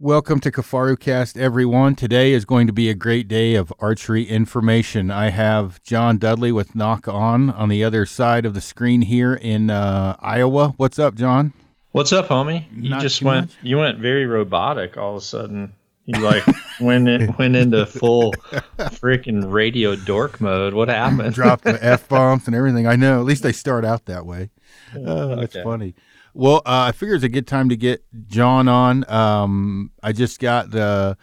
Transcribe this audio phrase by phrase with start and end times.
[0.00, 1.96] Welcome to KifaruCast, everyone.
[1.96, 5.10] Today is going to be a great day of archery information.
[5.10, 9.34] I have John Dudley with Nock On on the other side of the screen here
[9.34, 10.74] in uh, Iowa.
[10.76, 11.52] What's up, John?
[11.90, 12.64] What's up, homie?
[12.76, 13.56] You Not just went much.
[13.62, 15.72] you went very robotic all of a sudden.
[16.06, 16.44] You like
[16.80, 18.32] went in, went into full
[18.78, 20.74] freaking radio dork mode.
[20.74, 21.34] What happened?
[21.34, 22.86] Dropped the f bombs and everything.
[22.86, 23.18] I know.
[23.18, 24.50] At least they start out that way.
[24.94, 25.64] Oh, that's Okay.
[25.64, 25.94] funny.
[26.38, 29.04] Well, uh, I figure it's a good time to get John on.
[29.10, 31.18] Um, I just got the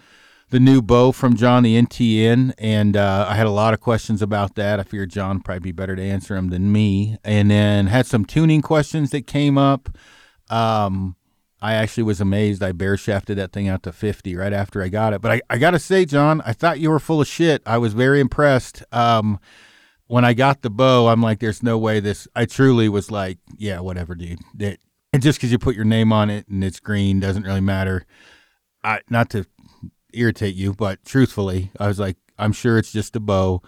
[0.50, 4.22] the new bow from John, the NTN, and uh, I had a lot of questions
[4.22, 4.78] about that.
[4.78, 7.18] I figured John probably be better to answer them than me.
[7.24, 9.88] And then had some tuning questions that came up.
[10.50, 11.16] Um,
[11.62, 12.62] I actually was amazed.
[12.62, 15.22] I bare shafted that thing out to 50 right after I got it.
[15.22, 17.64] But I, I got to say, John, I thought you were full of shit.
[17.66, 18.84] I was very impressed.
[18.92, 19.40] Um,
[20.08, 22.28] when I got the bow, I'm like, there's no way this.
[22.36, 24.40] I truly was like, yeah, whatever, dude.
[24.56, 24.80] That
[25.16, 28.06] and just because you put your name on it and it's green doesn't really matter.
[28.84, 29.46] I not to
[30.14, 33.62] irritate you, but truthfully, I was like, I'm sure it's just a bow.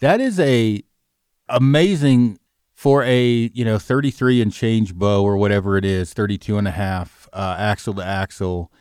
[0.00, 0.82] That is a
[1.48, 2.40] amazing
[2.74, 6.72] for a you know 33 and change bow or whatever it is 32 and a
[6.72, 8.72] half uh, axle to axle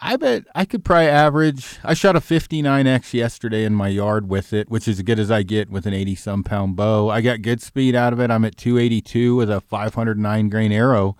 [0.00, 4.52] i bet i could probably average i shot a 59x yesterday in my yard with
[4.52, 7.08] it which is as good as i get with an 80 some pound bow.
[7.08, 8.30] I got good speed out of it.
[8.30, 11.16] I'm at 282 with a 509 grain arrow.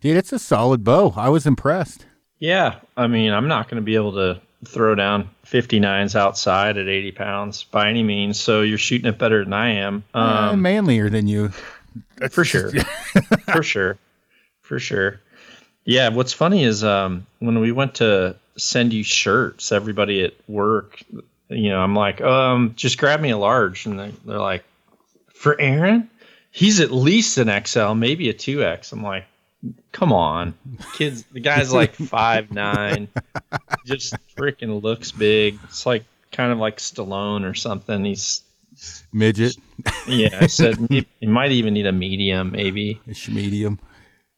[0.00, 1.14] Dude it's a solid bow.
[1.16, 2.06] I was impressed.
[2.38, 6.88] Yeah, I mean, I'm not going to be able to throw down 59s outside at
[6.88, 8.40] 80 pounds by any means.
[8.40, 10.04] So you're shooting it better than I am.
[10.14, 11.50] Um, manlier than you.
[12.30, 12.70] For sure,
[13.52, 13.98] for sure,
[14.62, 15.20] for sure.
[15.84, 21.02] Yeah, what's funny is um, when we went to send you shirts, everybody at work,
[21.48, 24.64] you know, I'm like, um, just grab me a large, and they, they're like,
[25.34, 26.10] for Aaron,
[26.50, 28.92] he's at least an XL, maybe a two X.
[28.92, 29.24] I'm like,
[29.90, 30.54] come on,
[30.94, 33.08] kids, the guy's like five nine,
[33.84, 35.58] just freaking looks big.
[35.64, 38.04] It's like kind of like Stallone or something.
[38.04, 38.42] He's
[39.12, 39.56] midget
[40.06, 43.00] yeah, I said he, might even need a medium, maybe.
[43.06, 43.78] ish medium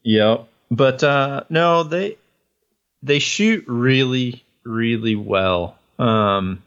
[0.03, 0.49] Yep.
[0.73, 2.17] But uh no, they
[3.03, 5.77] they shoot really really well.
[5.99, 6.63] Um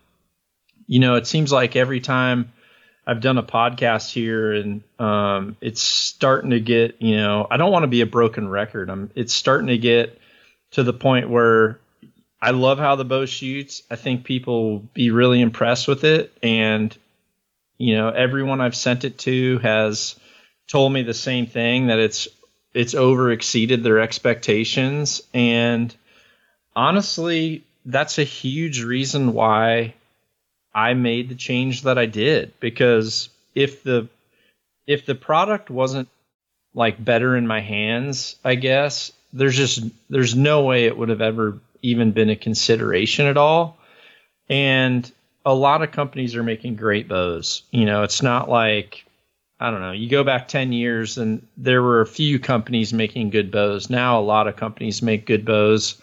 [0.86, 2.54] you know, it seems like every time
[3.08, 7.72] I've done a podcast here and um it's starting to get, you know, I don't
[7.72, 8.92] want to be a broken record.
[8.92, 10.22] I'm it's starting to get
[10.72, 11.80] to the point where
[12.40, 13.82] I love how the bow shoots.
[13.90, 16.96] I think people will be really impressed with it and
[17.80, 20.16] you know, everyone I've sent it to has
[20.68, 22.28] told me the same thing that it's
[22.76, 25.96] it's over exceeded their expectations and
[26.76, 29.94] honestly that's a huge reason why
[30.74, 34.10] I made the change that I did because if the
[34.86, 36.10] if the product wasn't
[36.74, 41.22] like better in my hands, I guess there's just there's no way it would have
[41.22, 43.78] ever even been a consideration at all.
[44.50, 45.10] And
[45.46, 47.64] a lot of companies are making great bows.
[47.72, 49.06] You know, it's not like
[49.60, 49.94] I don't know.
[49.94, 53.90] You go back 10 years and there were a few companies making good bows.
[53.90, 56.02] Now a lot of companies make good bows.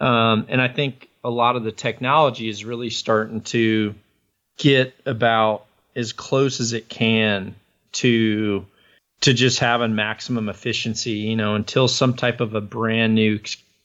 [0.00, 3.94] Um, and I think a lot of the technology is really starting to
[4.58, 7.54] get about as close as it can
[7.92, 8.66] to
[9.20, 13.38] to just having maximum efficiency, you know, until some type of a brand new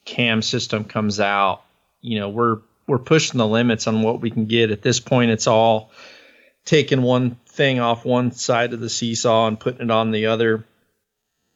[0.05, 1.61] cam system comes out.
[2.01, 4.71] You know, we're we're pushing the limits on what we can get.
[4.71, 5.91] At this point it's all
[6.65, 10.65] taking one thing off one side of the seesaw and putting it on the other.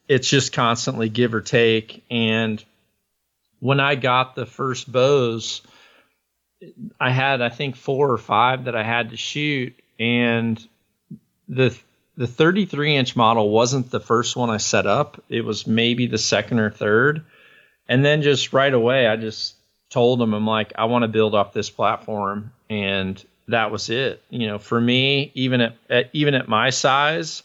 [0.08, 2.04] It's just constantly give or take.
[2.10, 2.64] And
[3.58, 5.62] when I got the first bows,
[6.98, 10.62] I had I think four or five that I had to shoot, and
[11.48, 11.76] the
[12.16, 15.22] the 33 inch model wasn't the first one I set up.
[15.28, 17.24] It was maybe the second or third,
[17.88, 19.54] and then just right away I just
[19.88, 24.22] told them I'm like I want to build off this platform, and that was it.
[24.30, 27.42] You know, for me, even at, at even at my size,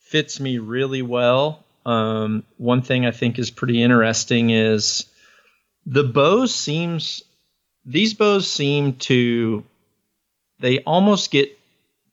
[0.00, 1.64] fits me really well.
[1.84, 5.04] Um, one thing I think is pretty interesting is
[5.84, 7.22] the bow seems
[7.84, 9.62] these bows seem to
[10.58, 11.56] they almost get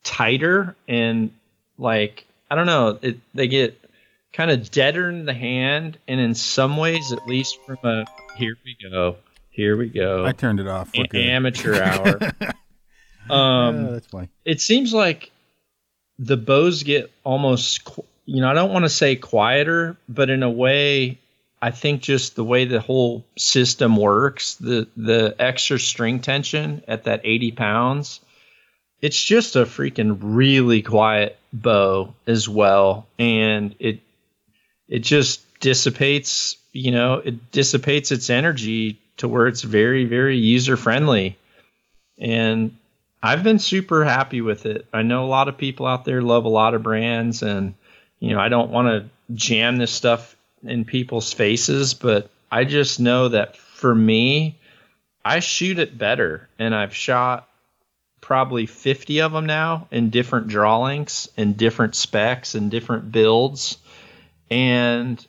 [0.04, 1.32] tighter and
[1.78, 3.80] like I don't know it, they get
[4.32, 8.06] kind of deader in the hand and in some ways at least from a
[8.36, 9.16] here we go
[9.50, 12.20] here we go i turned it off We're a- amateur hour
[13.30, 15.32] um Yeah, that's fine it seems like
[16.20, 17.90] the bows get almost
[18.26, 21.18] you know i don't want to say quieter but in a way
[21.62, 27.06] i think just the way the whole system works the the extra string tension at
[27.06, 28.20] that 80 pounds
[29.02, 34.00] it's just a freaking really quiet bow as well and it
[34.88, 40.78] it just dissipates you know it dissipates its energy to where it's very, very user
[40.78, 41.38] friendly.
[42.18, 42.78] And
[43.26, 44.86] I've been super happy with it.
[44.92, 47.74] I know a lot of people out there love a lot of brands, and
[48.20, 53.00] you know, I don't want to jam this stuff in people's faces, but I just
[53.00, 54.60] know that for me,
[55.24, 57.48] I shoot it better, and I've shot
[58.20, 63.78] probably 50 of them now in different draw lengths and different specs and different builds,
[64.52, 65.26] and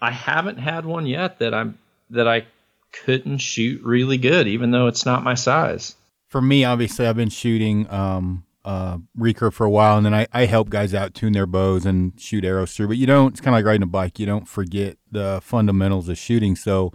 [0.00, 1.76] I haven't had one yet that I'm
[2.08, 2.46] that I
[2.90, 5.94] couldn't shoot really good, even though it's not my size.
[6.30, 10.28] For me, obviously, I've been shooting um, uh, recurve for a while, and then I,
[10.32, 12.86] I help guys out tune their bows and shoot arrows through.
[12.86, 13.32] But you don't.
[13.32, 14.20] It's kind of like riding a bike.
[14.20, 16.54] You don't forget the fundamentals of shooting.
[16.54, 16.92] So,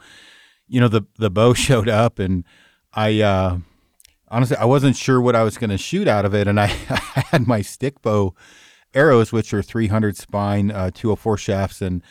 [0.69, 2.45] you know, the the bow showed up, and
[2.93, 3.57] I uh,
[4.29, 6.65] honestly I wasn't sure what I was going to shoot out of it, and I,
[6.89, 8.33] I had my stick bow
[8.93, 12.01] arrows, which are 300 spine, uh, 204 shafts, and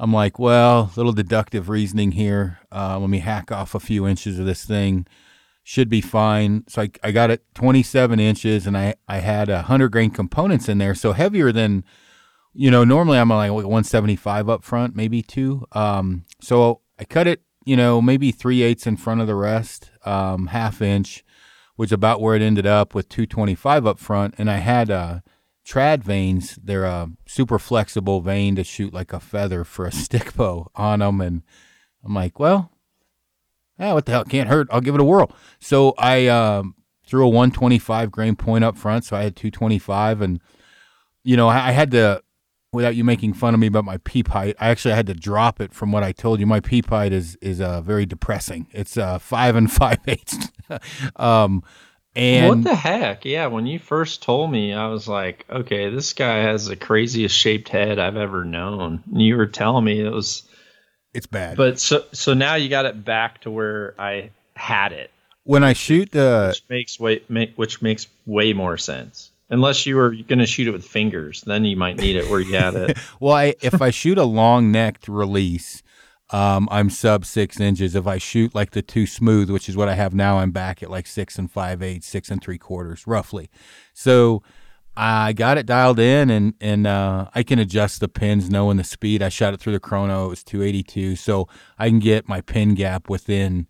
[0.00, 2.58] I'm like, well, little deductive reasoning here.
[2.72, 5.06] Uh, let me hack off a few inches of this thing.
[5.68, 6.62] Should be fine.
[6.68, 10.68] So I, I got it 27 inches and I, I had a 100 grain components
[10.68, 10.94] in there.
[10.94, 11.82] So heavier than,
[12.54, 15.66] you know, normally I'm like 175 up front, maybe two.
[15.72, 19.90] Um, so I cut it, you know, maybe three eighths in front of the rest,
[20.04, 21.24] um, half inch,
[21.74, 24.36] which about where it ended up with 225 up front.
[24.38, 25.18] And I had, uh,
[25.66, 26.60] trad vanes.
[26.62, 31.00] They're a super flexible vane to shoot like a feather for a stick bow on
[31.00, 31.20] them.
[31.20, 31.42] And
[32.04, 32.70] I'm like, well,
[33.78, 34.24] yeah, what the hell?
[34.24, 34.68] Can't hurt.
[34.70, 35.30] I'll give it a whirl.
[35.60, 36.74] So I um,
[37.06, 39.04] threw a 125 grain point up front.
[39.04, 40.20] So I had 225.
[40.22, 40.40] And,
[41.24, 42.22] you know, I, I had to,
[42.72, 45.60] without you making fun of me about my peep height, I actually had to drop
[45.60, 46.46] it from what I told you.
[46.46, 48.68] My peep height is is uh, very depressing.
[48.72, 50.50] It's uh, five and five eighths.
[51.16, 51.62] um,
[52.16, 53.26] and what the heck?
[53.26, 57.36] Yeah, when you first told me, I was like, okay, this guy has the craziest
[57.36, 59.04] shaped head I've ever known.
[59.12, 60.45] And you were telling me it was
[61.16, 61.56] it's bad.
[61.56, 65.10] But so so now you got it back to where I had it.
[65.44, 69.30] When I shoot the which makes way make, which makes way more sense.
[69.48, 72.40] Unless you were going to shoot it with fingers, then you might need it where
[72.40, 72.98] you had it.
[73.20, 75.84] well, I, if I shoot a long necked release,
[76.30, 77.94] um, I'm sub six inches.
[77.94, 80.82] If I shoot like the two smooth, which is what I have now, I'm back
[80.82, 83.48] at like six and five eighths, six and three quarters, roughly.
[83.94, 84.42] So
[84.96, 88.84] I got it dialed in, and and uh, I can adjust the pins knowing the
[88.84, 89.22] speed.
[89.22, 91.48] I shot it through the chrono; it was 282, so
[91.78, 93.66] I can get my pin gap within.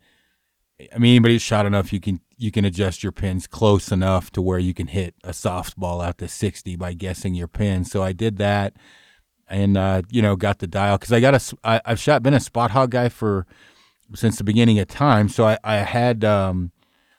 [0.94, 4.42] I mean, anybody's shot enough, you can you can adjust your pins close enough to
[4.42, 7.84] where you can hit a softball out to 60 by guessing your pin.
[7.84, 8.74] So I did that
[9.48, 12.34] and uh, you know got the dial because I got a I, I've shot been
[12.34, 13.46] a spot hogg guy for
[14.14, 15.28] since the beginning of time.
[15.28, 16.72] So I I had um,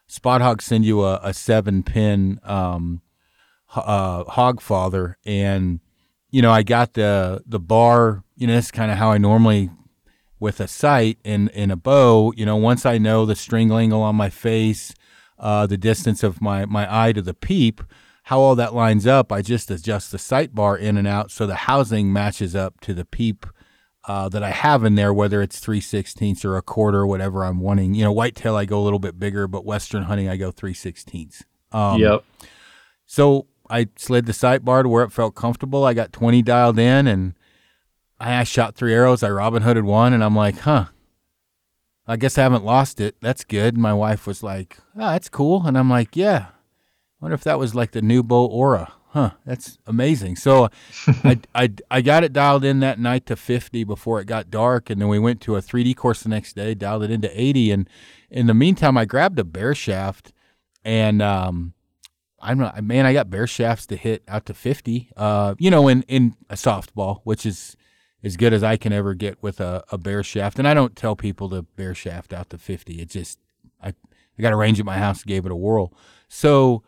[0.08, 3.02] spot hogg send you a, a seven pin um,
[3.76, 5.80] uh, Hogfather, and
[6.32, 8.24] you know I got the the bar.
[8.36, 9.70] You know that's kind of how I normally
[10.40, 12.34] with a sight and in a bow.
[12.36, 14.94] You know once I know the string angle on my face,
[15.40, 17.82] uh, the distance of my my eye to the peep
[18.28, 21.48] how all that lines up, I just adjust the sight bar in and out so
[21.48, 23.46] the housing matches up to the peep
[24.04, 27.62] uh, that I have in there, whether it's 3 16ths or a quarter, whatever I'm
[27.62, 27.94] wanting.
[27.94, 30.74] You know, whitetail, I go a little bit bigger, but Western hunting, I go 3
[30.74, 31.44] 16ths.
[31.72, 32.26] Um, yep.
[33.06, 35.84] So I slid the sight bar to where it felt comfortable.
[35.84, 37.34] I got 20 dialed in and
[38.20, 39.24] I, I shot three arrows.
[39.24, 40.86] I Robin Hooded one, and I'm like, huh,
[42.08, 43.16] I guess I haven't lost it.
[43.22, 43.78] That's good.
[43.78, 45.66] My wife was like, oh, that's cool.
[45.66, 46.48] And I'm like, yeah,
[47.20, 48.94] wonder if that was like the new Bow Aura.
[49.10, 50.36] Huh, that's amazing.
[50.36, 50.70] So
[51.24, 54.90] I, I, I got it dialed in that night to 50 before it got dark.
[54.90, 57.72] And then we went to a 3D course the next day, dialed it into 80.
[57.72, 57.90] And
[58.30, 60.34] in the meantime, I grabbed a bare shaft
[60.84, 61.74] and, um,
[62.40, 65.88] I'm not, man, I got bare shafts to hit out to 50, uh, you know,
[65.88, 67.76] in, in a softball, which is
[68.24, 70.60] as good as I can ever get with a, a bare shaft.
[70.60, 73.02] And I don't tell people to bare shaft out to 50.
[73.02, 73.40] It just,
[73.82, 75.94] I, I got a range at my house, gave it a whirl.
[76.28, 76.84] So,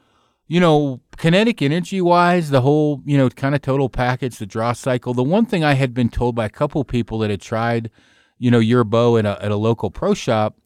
[0.47, 4.73] you know, kinetic energy wise, the whole, you know, kind of total package, the draw
[4.73, 5.13] cycle.
[5.13, 7.89] The one thing I had been told by a couple people that had tried,
[8.37, 10.57] you know, your bow at a, at a local pro shop,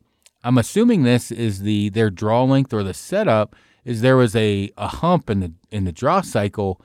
[0.44, 4.72] I'm assuming this is the their draw length or the setup is there was a,
[4.78, 6.82] a hump in the in the draw cycle.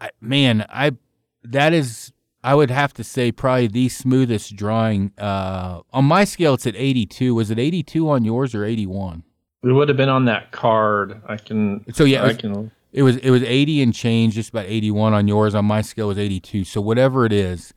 [0.00, 0.92] I, man, I
[1.44, 2.12] that is
[2.44, 5.12] I would have to say probably the smoothest drawing.
[5.18, 7.34] Uh, on my scale, it's at 82.
[7.34, 9.22] Was it 82 on yours or 81?
[9.62, 11.22] It would have been on that card.
[11.28, 11.84] I can.
[11.92, 12.72] So yeah, I was, can.
[12.92, 15.54] It was it was eighty and change, just about eighty one on yours.
[15.54, 16.64] On my scale was eighty two.
[16.64, 17.72] So whatever it is,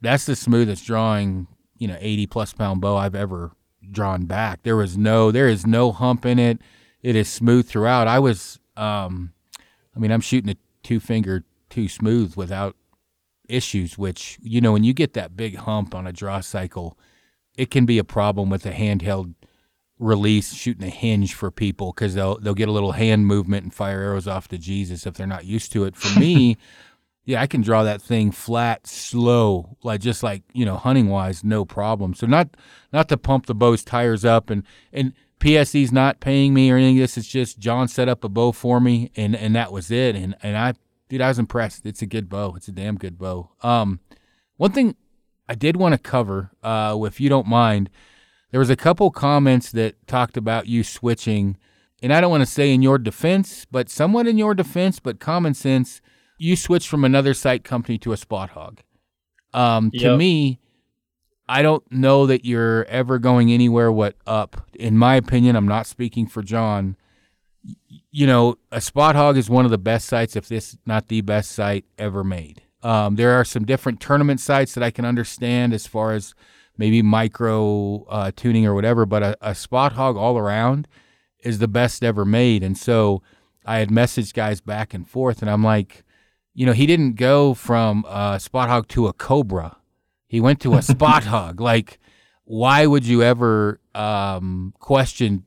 [0.00, 1.48] that's the smoothest drawing.
[1.78, 3.50] You know, eighty plus pound bow I've ever
[3.90, 4.62] drawn back.
[4.62, 6.60] There was no, there is no hump in it.
[7.02, 8.08] It is smooth throughout.
[8.08, 9.32] I was, um,
[9.96, 12.76] I mean, I'm shooting a two finger too smooth without
[13.48, 13.96] issues.
[13.96, 16.98] Which you know, when you get that big hump on a draw cycle,
[17.56, 19.34] it can be a problem with a handheld
[19.98, 23.74] release shooting a hinge for people because they'll they'll get a little hand movement and
[23.74, 25.96] fire arrows off to Jesus if they're not used to it.
[25.96, 26.56] For me,
[27.24, 31.44] yeah, I can draw that thing flat, slow, like just like you know, hunting wise,
[31.44, 32.14] no problem.
[32.14, 32.56] So not
[32.92, 36.98] not to pump the bow's tires up and and PSE's not paying me or anything.
[36.98, 40.16] This is just John set up a bow for me and and that was it.
[40.16, 40.74] And and I
[41.08, 41.86] dude, I was impressed.
[41.86, 42.54] It's a good bow.
[42.56, 43.50] It's a damn good bow.
[43.62, 44.00] Um,
[44.56, 44.96] one thing
[45.48, 47.90] I did want to cover, uh, if you don't mind,
[48.50, 51.56] there was a couple comments that talked about you switching,
[52.02, 55.20] and I don't want to say in your defense, but somewhat in your defense, but
[55.20, 56.00] common sense
[56.38, 58.80] you switched from another sight company to a Spot Hogg.
[59.52, 60.02] Um, yep.
[60.02, 60.58] To me,
[61.50, 64.68] I don't know that you're ever going anywhere what up.
[64.74, 66.96] In my opinion, I'm not speaking for John.
[68.12, 71.22] You know, a Spot Hogg is one of the best sights, if this not the
[71.22, 72.62] best sight ever made.
[72.84, 76.36] Um, there are some different tournament sights that I can understand as far as
[76.78, 80.86] maybe micro uh, tuning or whatever, but a, a Spot Hogg all around
[81.40, 82.62] is the best ever made.
[82.62, 83.22] And so
[83.66, 86.04] I had messaged guys back and forth, and I'm like,
[86.54, 89.78] you know, he didn't go from a Spot Hogg to a Cobra.
[90.30, 91.60] He went to a Spot Hogg.
[91.60, 91.98] Like,
[92.44, 95.44] why would you ever um, question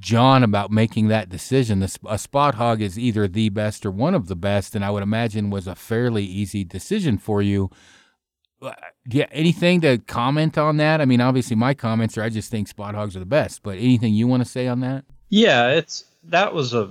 [0.00, 1.78] John about making that decision?
[1.78, 4.90] The, a Spot Hogg is either the best or one of the best, and I
[4.90, 7.70] would imagine was a fairly easy decision for you.
[8.60, 8.72] Uh,
[9.08, 11.00] yeah, anything to comment on that?
[11.00, 13.78] I mean, obviously, my comments are I just think Spot Hoggs are the best, but
[13.78, 15.04] anything you want to say on that?
[15.28, 16.90] Yeah, it's that was a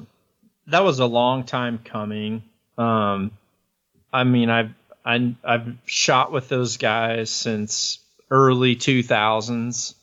[0.67, 2.41] that was a long time coming.
[2.77, 3.31] Um,
[4.13, 4.71] I mean, I've
[5.05, 7.99] I, I've shot with those guys since
[8.31, 9.95] early 2000s.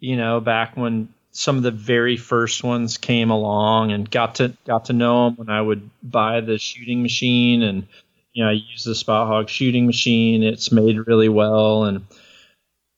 [0.00, 4.56] You know, back when some of the very first ones came along, and got to
[4.66, 7.86] got to know them when I would buy the shooting machine, and
[8.32, 10.42] you know, I use the Spot Hogg shooting machine.
[10.42, 12.06] It's made really well, and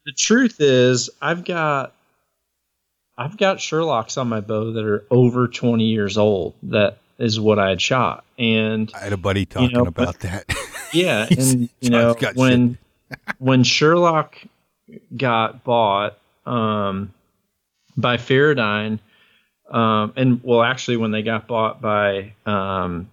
[0.05, 1.95] the truth is, I've got
[3.17, 6.55] I've got Sherlocks on my bow that are over 20 years old.
[6.65, 10.19] That is what I had shot, and I had a buddy talking you know, about
[10.19, 10.45] but, that.
[10.95, 12.79] Yeah, and you know when
[13.39, 14.39] when Sherlock
[15.17, 17.13] got bought um,
[17.97, 18.99] by Faradyne,
[19.71, 23.09] um, and well, actually, when they got bought by, um,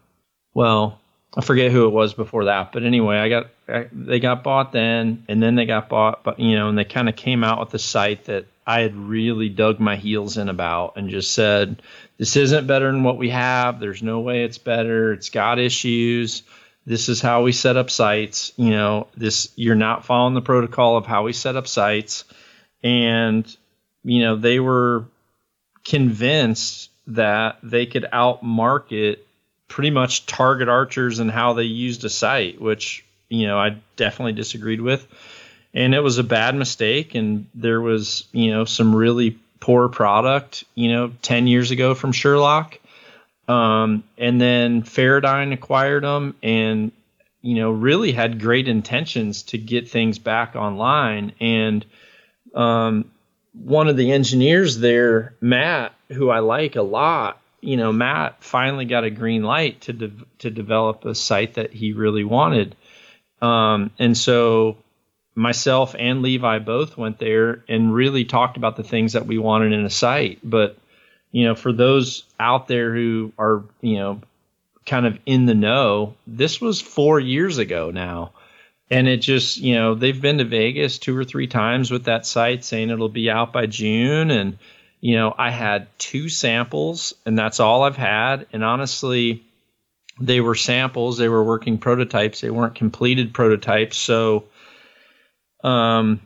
[0.54, 1.00] well,
[1.36, 4.72] I forget who it was before that, but anyway, I got I, they got bought
[4.72, 7.60] then, and then they got bought, but you know, and they kind of came out
[7.60, 11.82] with a sight that I had really dug my heels in about, and just said,
[12.18, 13.80] this isn't better than what we have.
[13.80, 15.14] There's no way it's better.
[15.14, 16.44] It's got issues
[16.86, 20.98] this is how we set up sights you know this you're not following the protocol
[20.98, 22.24] of how we set up sights
[22.84, 23.56] and
[24.04, 25.06] you know they were
[25.84, 29.18] convinced that they could outmarket
[29.68, 34.34] pretty much target archers and how they used a sight which you know i definitely
[34.34, 35.08] disagreed with.
[35.74, 40.64] And it was a bad mistake and there was you know some really poor product
[40.76, 42.78] you know 10 years ago from sherlock
[43.52, 46.94] um, and then Faradyne acquired them and,
[47.42, 51.34] you know, really had great intentions to get things back online.
[51.42, 51.86] And
[52.56, 53.12] um,
[53.52, 58.86] one of the engineers there, Matt, who I like a lot, you know, Matt finally
[58.86, 62.74] got a green light to de- to develop a sight that he really wanted.
[63.42, 64.78] Um, and so
[65.36, 69.74] myself and Levi both went there and really talked about the things that we wanted
[69.74, 70.40] in a sight.
[70.42, 70.78] But
[71.32, 74.22] you know, for those out there who are, you know,
[74.86, 78.32] kind of in the know, this was four years ago now.
[78.90, 82.26] And it just, you know, they've been to Vegas two or three times with that
[82.26, 84.32] sight saying it'll be out by June.
[84.32, 84.58] And,
[85.00, 88.48] you know, I had two samples and that's all I've had.
[88.52, 89.46] And honestly,
[90.20, 93.98] they were samples, they were working prototypes, they weren't completed prototypes.
[93.98, 94.46] So,
[95.64, 96.20] um,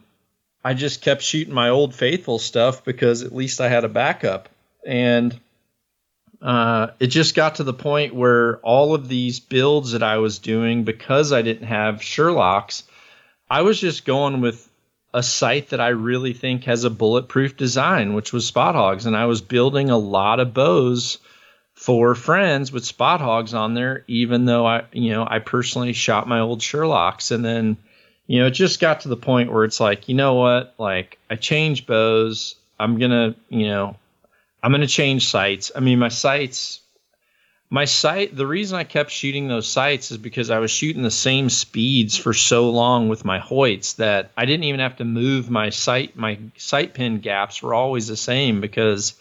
[0.64, 4.50] I just kept shooting my old faithful stuff because at least I had a backup
[4.86, 5.38] and
[6.42, 10.40] uh, it just got to the point where all of these builds that I was
[10.40, 12.84] doing, because I didn't have Sherlock's,
[13.50, 14.70] I was just going with
[15.14, 19.16] a sight that I really think has a bulletproof design, which was Spot Hoggs, and
[19.16, 21.20] I was building a lot of bows
[21.74, 26.28] for friends with Spot Hoggs on there, even though I, you know, I personally shot
[26.28, 27.78] my old Sherlocks, and then,
[28.28, 31.18] you know, it just got to the point where it's like, you know what, like
[31.30, 33.96] I changed bows, I'm gonna, you know,
[34.66, 35.72] I'm going to change sights.
[35.76, 36.82] I mean, my sights,
[37.70, 41.12] my sight, the reason I kept shooting those sights is because I was shooting the
[41.12, 45.52] same speeds for so long with my Hoyts that I didn't even have to move
[45.52, 46.18] my sight.
[46.18, 49.14] My sight pin gaps were always the same because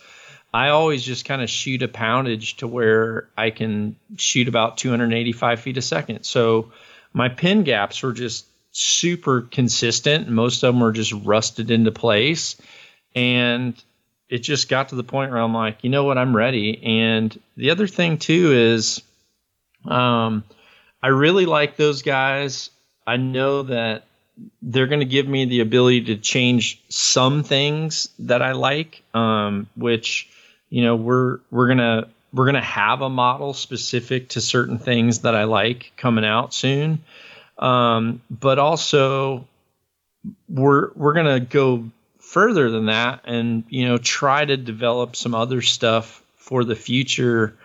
[0.54, 5.60] I always just kind of shoot a poundage to where I can shoot about 285
[5.60, 6.24] feet a second.
[6.24, 6.72] So
[7.12, 10.26] my pin gaps were just super consistent.
[10.26, 12.56] Most of them were just rusted into place.
[13.14, 13.74] And
[14.34, 16.82] it just got to the point where I'm like, you know what, I'm ready.
[16.82, 19.00] And the other thing too is,
[19.84, 20.42] um,
[21.00, 22.70] I really like those guys.
[23.06, 24.06] I know that
[24.60, 29.68] they're going to give me the ability to change some things that I like, um,
[29.76, 30.28] which
[30.68, 35.36] you know we're we're gonna we're gonna have a model specific to certain things that
[35.36, 37.04] I like coming out soon,
[37.56, 39.46] um, but also
[40.48, 41.84] we're we're gonna go
[42.34, 47.56] further than that and you know try to develop some other stuff for the future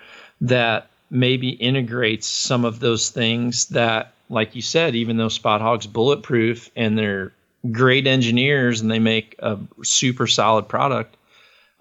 [0.42, 5.88] that maybe integrates some of those things that like you said, even though Spot Hogg's
[5.88, 7.34] bulletproof and they're
[7.72, 11.18] great engineers and they make a super solid product,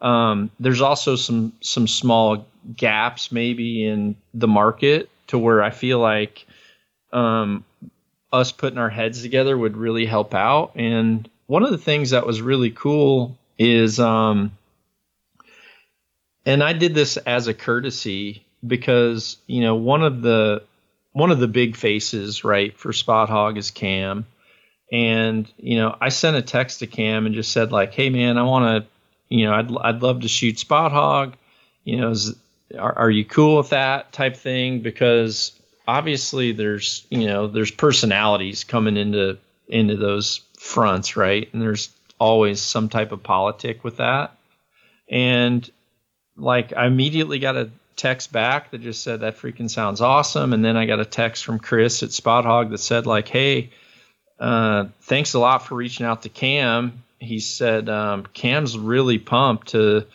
[0.01, 5.99] um, there's also some some small gaps maybe in the market to where I feel
[5.99, 6.47] like
[7.13, 7.65] um,
[8.33, 10.73] us putting our heads together would really help out.
[10.75, 14.53] And one of the things that was really cool is, um,
[16.47, 20.63] and I did this as a courtesy because you know one of the
[21.13, 24.27] one of the big faces, right, for Spot Hogg is Cam.
[24.93, 28.39] And, you know, I sent a text to Cam and just said, like, hey, man,
[28.39, 28.91] I want to,
[29.35, 31.35] you know, I'd, I'd love to shoot Spot Hogg.
[31.85, 32.37] You know, is,
[32.79, 34.81] are, are you cool with that type thing?
[34.81, 35.53] Because
[35.87, 39.39] obviously there's, you know, there's personalities coming into
[39.69, 41.49] into those fronts, right?
[41.53, 44.37] And there's always some type of politic with that.
[45.09, 45.69] And
[46.37, 50.65] like I immediately got a text back that just said that freaking sounds awesome, and
[50.65, 53.71] then I got a text from Chris at Spot Hogg that said like, hey,
[54.39, 57.03] uh, thanks a lot for reaching out to Cam.
[57.19, 60.07] He said um, Cam's really pumped to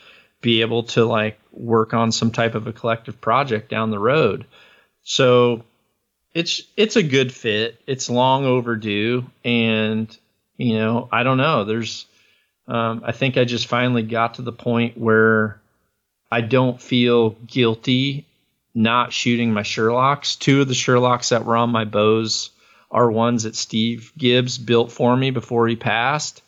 [0.41, 4.45] be able to like work on some type of a collective project down the road.
[5.03, 5.63] So
[6.33, 7.79] it's it's a good fit.
[7.85, 10.17] It's long overdue, and
[10.57, 11.63] you know I don't know.
[11.63, 12.05] There's
[12.67, 15.59] um, I think I just finally got to the point where
[16.31, 18.25] I don't feel guilty
[18.73, 20.37] not shooting my Sherlocks.
[20.37, 22.49] Two of the Sherlocks that were on my bows
[22.89, 26.41] are ones that Steve Gibbs built for me before he passed.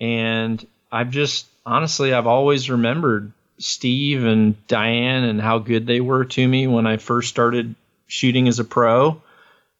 [0.00, 6.24] And I've just honestly, I've always remembered Steve and Diane and how good they were
[6.24, 7.74] to me when I first started
[8.06, 9.20] shooting as a pro.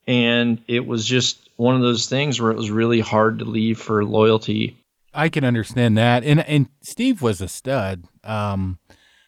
[0.07, 3.81] And it was just one of those things where it was really hard to leave
[3.81, 4.77] for loyalty.
[5.13, 6.25] I can understand that.
[6.25, 8.05] And and Steve was a stud.
[8.25, 8.79] Um,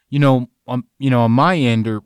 [0.09, 2.03] you know, on you know, on my end, or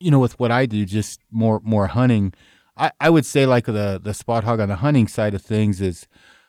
[0.00, 2.32] you know, with what I do, just more more hunting.
[2.78, 5.80] I, I would say like the the spot hogg on the hunting side of things
[5.82, 6.06] is,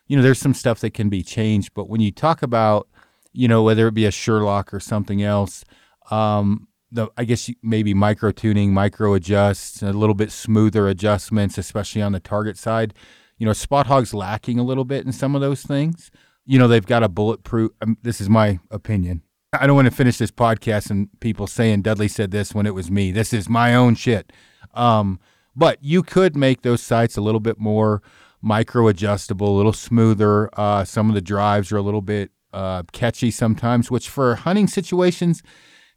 [0.07, 2.87] you know, there's some stuff that can be changed, but when you talk about,
[3.33, 5.65] you know, whether it be a Sherlock or something else,
[6.11, 12.01] um, the I guess maybe micro tuning, micro adjusts, a little bit smoother adjustments, especially
[12.01, 12.93] on the target side.
[13.37, 16.11] You know, Spot Hogg's lacking a little bit in some of those things.
[16.45, 17.71] You know, they've got a bulletproof.
[17.81, 19.21] Um, this is my opinion.
[19.53, 22.73] I don't want to finish this podcast and people saying Dudley said this when it
[22.73, 23.11] was me.
[23.11, 24.33] This is my own shit.
[24.73, 25.19] Um,
[25.55, 28.01] but you could make those sights a little bit more
[28.41, 30.49] micro adjustable, a little smoother.
[30.59, 34.67] Uh, some of the drives are a little bit uh, catchy sometimes, which for hunting
[34.67, 35.43] situations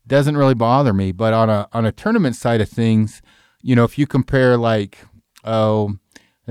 [0.06, 1.12] doesn't really bother me.
[1.12, 3.22] But on a on a tournament side of things,
[3.62, 4.98] you know, if you compare like
[5.44, 5.96] oh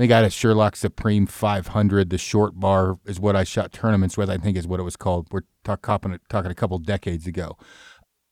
[0.00, 2.08] think I had a Sherlock Supreme 500.
[2.08, 4.30] The short bar is what I shot tournaments with.
[4.30, 5.26] I think is what it was called.
[5.30, 7.58] We're talk, talking, talking a couple decades ago.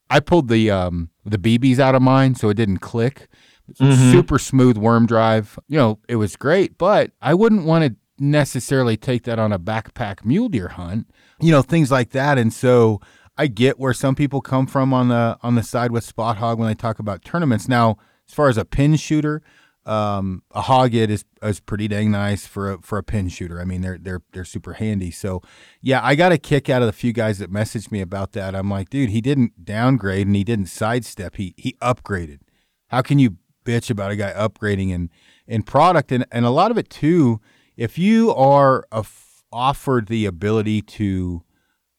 [0.08, 3.28] I pulled the um, the BBs out of mine, so it didn't click.
[3.74, 4.12] Mm-hmm.
[4.12, 5.58] Super smooth worm drive.
[5.68, 9.58] You know, it was great, but I wouldn't want to necessarily take that on a
[9.58, 11.10] backpack mule deer hunt.
[11.38, 12.38] You know, things like that.
[12.38, 13.00] And so
[13.38, 16.58] I get where some people come from on the on the side with spot hogg
[16.58, 17.68] when they talk about tournaments.
[17.68, 17.96] Now,
[18.28, 19.42] as far as a pin shooter,
[19.86, 23.60] um, a Hogg-It is is pretty dang nice for a, for a pin shooter.
[23.60, 25.10] I mean, they're they're they're super handy.
[25.10, 25.40] So,
[25.80, 28.54] yeah, I got a kick out of the few guys that messaged me about that.
[28.54, 31.36] I'm like, dude, he didn't downgrade and he didn't sidestep.
[31.36, 32.40] He he upgraded.
[32.88, 35.10] How can you bitch about a guy upgrading in
[35.46, 37.40] in product and and a lot of it too?
[37.76, 38.84] If you are
[39.50, 41.44] offered the ability to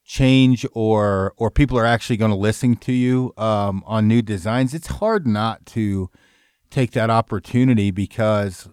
[0.09, 4.73] change or or people are actually going to listen to you um, on new designs,
[4.73, 6.09] it's hard not to
[6.71, 8.67] take that opportunity because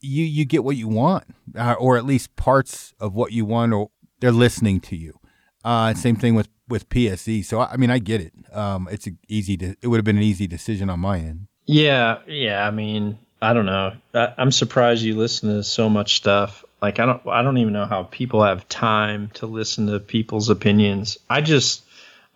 [0.00, 1.24] you you get what you want,
[1.56, 5.18] uh, or at least parts of what you want, or they're listening to you.
[5.64, 7.44] Uh, same thing with with PSE.
[7.44, 8.32] So I mean, I get it.
[8.52, 9.76] Um, it's easy to.
[9.80, 11.46] It would have been an easy decision on my end.
[11.66, 12.66] Yeah, yeah.
[12.66, 13.92] I mean, I don't know.
[14.12, 16.63] I, I'm surprised you listen to so much stuff.
[16.84, 17.26] Like I don't.
[17.26, 21.16] I don't even know how people have time to listen to people's opinions.
[21.30, 21.82] I just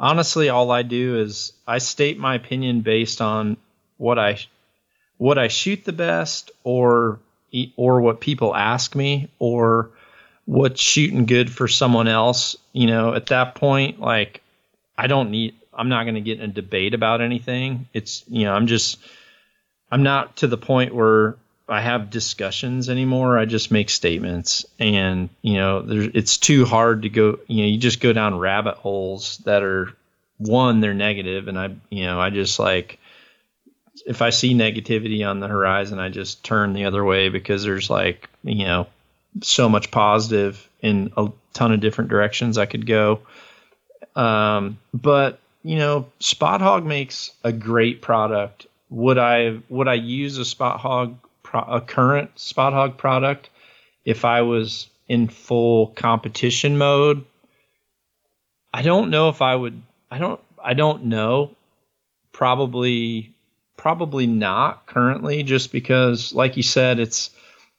[0.01, 3.59] honestly, all I do is I state my opinion based on
[3.99, 4.39] what I
[5.19, 7.21] what I shoot the best or
[7.77, 9.91] or what people ask me or
[10.47, 14.41] what's shooting good for someone else, you know, at that point, like
[14.97, 17.87] I don't need, I'm not going to get in a debate about anything.
[17.93, 18.99] It's, you know, I'm just,
[19.93, 21.37] I'm not to the point where
[21.69, 23.39] I have discussions anymore.
[23.39, 27.39] I just make statements, and you know, it's too hard to go.
[27.47, 29.93] You know, you just go down rabbit holes that are
[30.39, 32.99] one, they're negative, and I, you know, I just like
[34.07, 37.91] if I see negativity on the horizon, I just turn the other way because there's
[37.91, 38.87] like you know
[39.43, 43.21] so much positive in a ton of different directions I could go.
[44.17, 48.67] Um, but you know, Spot Hogg makes a great product.
[48.91, 53.49] Would I would I use a Spot Hogg pro- a current Spot Hogg product
[54.05, 57.25] if I was in full competition mode.
[58.73, 59.81] I don't know if I would.
[60.11, 60.41] I don't.
[60.63, 61.57] I don't know.
[62.33, 63.33] Probably.
[63.77, 67.31] Probably not currently, just because, like you said, it's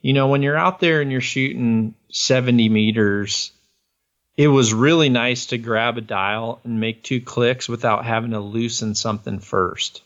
[0.02, 3.52] you know when you're out there and you're shooting 70 meters
[4.38, 8.40] it was really nice to grab a dial and make two clicks without having to
[8.40, 10.02] loosen something first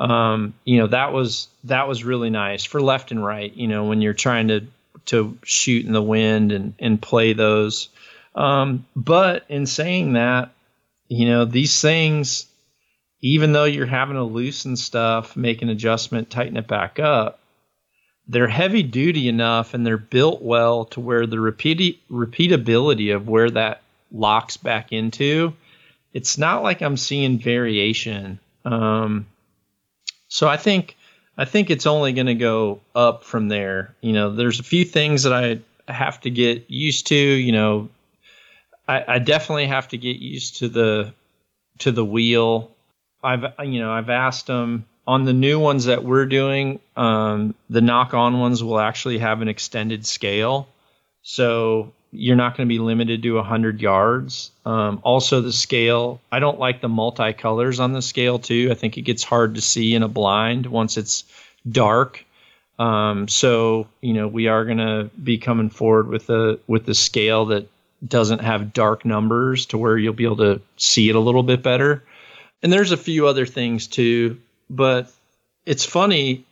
[0.00, 3.54] um, you know that was that was really nice for left and right.
[3.54, 4.66] You know when you're trying to
[5.06, 7.90] to shoot in the wind and and play those.
[8.34, 10.52] Um, but in saying that,
[11.08, 12.46] you know these things,
[13.20, 17.40] even though you're having to loosen stuff, make an adjustment, tighten it back up,
[18.26, 23.50] they're heavy duty enough and they're built well to where the repeat repeatability of where
[23.50, 25.52] that locks back into.
[26.14, 28.40] It's not like I'm seeing variation.
[28.64, 29.26] Um,
[30.30, 30.96] so I think
[31.36, 33.94] I think it's only going to go up from there.
[34.00, 35.60] You know, there's a few things that I
[35.92, 37.16] have to get used to.
[37.16, 37.88] You know,
[38.88, 41.12] I, I definitely have to get used to the
[41.80, 42.70] to the wheel.
[43.22, 46.78] I've you know I've asked them on the new ones that we're doing.
[46.96, 50.68] Um, the Nock On ones will actually have an extended scale,
[51.22, 54.50] so you're not going to be limited to 100 yards.
[54.66, 58.68] Um, also, the scale, I don't like the multicolors on the scale, too.
[58.70, 61.24] I think it gets hard to see in a blind once it's
[61.68, 62.24] dark.
[62.78, 66.94] Um, so, you know, we are going to be coming forward with a with the
[66.94, 67.68] scale that
[68.06, 71.62] doesn't have dark numbers to where you'll be able to see it a little bit
[71.62, 72.02] better.
[72.62, 75.12] And there's a few other things too, but
[75.66, 76.46] it's funny.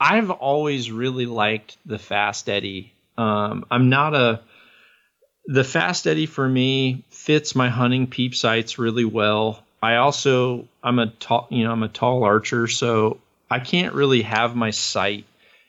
[0.00, 2.92] I've always really liked the Fast Eddie.
[3.16, 4.40] Um, I'm not a
[5.46, 9.62] the Fast Eddie for me fits my hunting peep sights really well.
[9.82, 13.18] I also I'm a tall you know I'm a tall archer, so
[13.50, 15.24] I can't really have my sight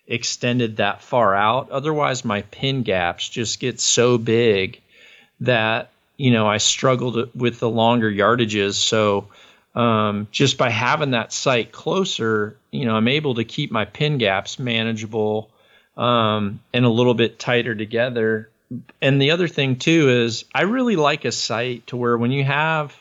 [0.07, 1.71] extended that far out.
[1.71, 4.79] Otherwise, my pin gaps just get so big
[5.39, 8.73] that you know I struggled with the longer yardages.
[8.73, 9.27] So
[9.73, 14.19] um, just by having that sight closer, you know, I'm able to keep my pin
[14.19, 15.49] gaps manageable
[15.97, 18.49] um, and a little bit tighter together
[19.01, 22.43] and the other thing too is I really like a sight to where when you
[22.43, 22.95] have,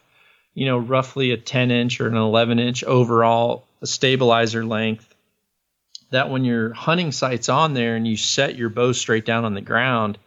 [0.55, 5.13] you know, roughly a 10 inch or an 11 inch overall stabilizer length,
[6.11, 9.55] that when your hunting sight's on there and you set your bow straight down on
[9.55, 10.19] the ground,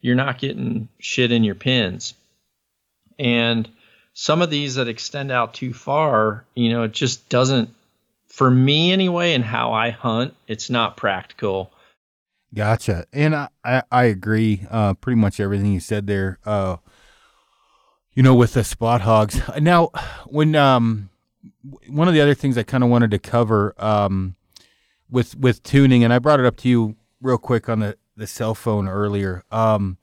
[0.00, 2.14] you're not getting shit in your pins.
[3.18, 3.68] And
[4.14, 7.70] some of these that extend out too far, you know, it just doesn't,
[8.28, 11.70] for me anyway, and how I hunt, it's not practical
[12.54, 13.06] Gotcha.
[13.12, 16.38] And I, I, I agree uh, pretty much everything you said there.
[16.44, 16.76] Uh,
[18.14, 19.40] you know, with the spot hoggs.
[19.60, 19.90] Now,
[20.26, 21.10] when um,
[21.88, 24.36] one of the other things I kind of wanted to cover um,
[25.10, 28.26] with with tuning, and I brought it up to you real quick on the, the
[28.26, 29.42] cell phone earlier.
[29.50, 29.98] Um,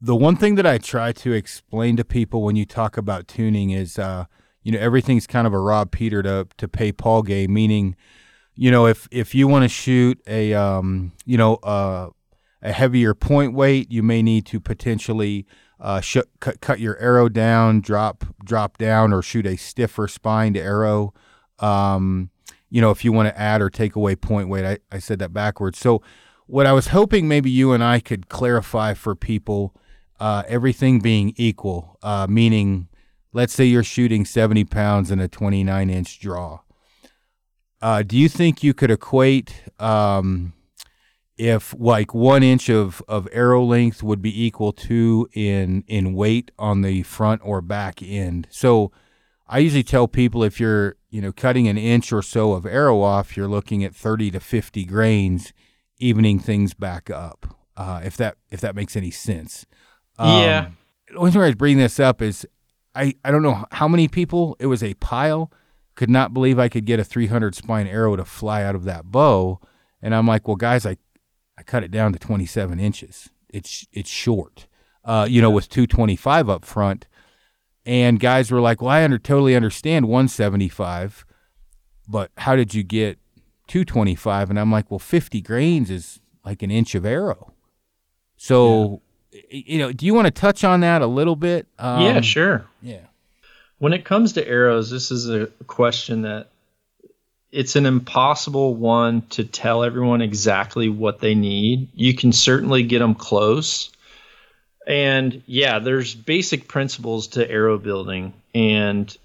[0.00, 3.68] the one thing that I try to explain to people when you talk about tuning
[3.68, 4.24] is, uh,
[4.62, 7.96] you know, everything's kind of a Rob Peter to to pay Paul game, meaning–
[8.60, 12.10] you know, if if you want to shoot a um, you know, uh,
[12.60, 15.46] a heavier point weight, you may need to potentially
[15.80, 20.58] uh, sh- cut cut your arrow down, drop drop down, or shoot a stiffer spined
[20.58, 21.14] arrow.
[21.58, 22.28] Um,
[22.68, 25.20] you know, if you want to add or take away point weight, I, I said
[25.20, 25.78] that backwards.
[25.78, 26.02] So,
[26.46, 29.74] what I was hoping maybe you and I could clarify for people,
[30.20, 32.88] uh, everything being equal, uh, meaning,
[33.32, 36.60] let's say you're shooting 70 pounds in a 29 inch draw.
[37.82, 40.52] Uh, do you think you could equate um,
[41.38, 46.50] if like one inch of, of arrow length would be equal to in in weight
[46.58, 48.46] on the front or back end?
[48.50, 48.92] So
[49.48, 53.00] I usually tell people if you're you know cutting an inch or so of arrow
[53.00, 55.52] off, you're looking at 30 to 50 grains,
[55.98, 57.56] evening things back up.
[57.76, 59.64] Uh, if that if that makes any sense.
[60.18, 60.68] Um, yeah.
[61.08, 62.46] The only reason I was bringing this up is
[62.94, 65.50] I, I don't know how many people it was a pile
[66.00, 69.04] could not believe I could get a 300 spine arrow to fly out of that
[69.04, 69.60] bow.
[70.00, 70.96] And I'm like, well, guys, I,
[71.58, 73.28] I cut it down to 27 inches.
[73.50, 74.66] It's it's short.
[75.04, 77.06] Uh, you know, with 225 up front,
[77.84, 81.26] and guys were like, "Well, I under, totally understand 175,
[82.08, 83.18] but how did you get
[83.66, 87.52] 225?" And I'm like, "Well, 50 grains is like an inch of arrow."
[88.38, 89.40] So, yeah.
[89.50, 91.66] you know, do you want to touch on that a little bit?
[91.78, 92.64] Um, yeah, sure.
[92.80, 93.09] Yeah.
[93.80, 96.48] When it comes to arrows, this is a question that
[97.50, 101.88] it's an impossible one to tell everyone exactly what they need.
[101.94, 103.90] You can certainly get them close.
[104.86, 109.16] And yeah, there's basic principles to arrow building and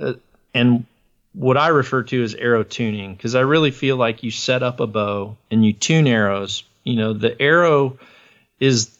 [0.00, 0.14] uh,
[0.52, 0.86] and
[1.32, 4.80] what I refer to as arrow tuning because I really feel like you set up
[4.80, 6.64] a bow and you tune arrows.
[6.82, 8.00] You know, the arrow
[8.58, 8.90] is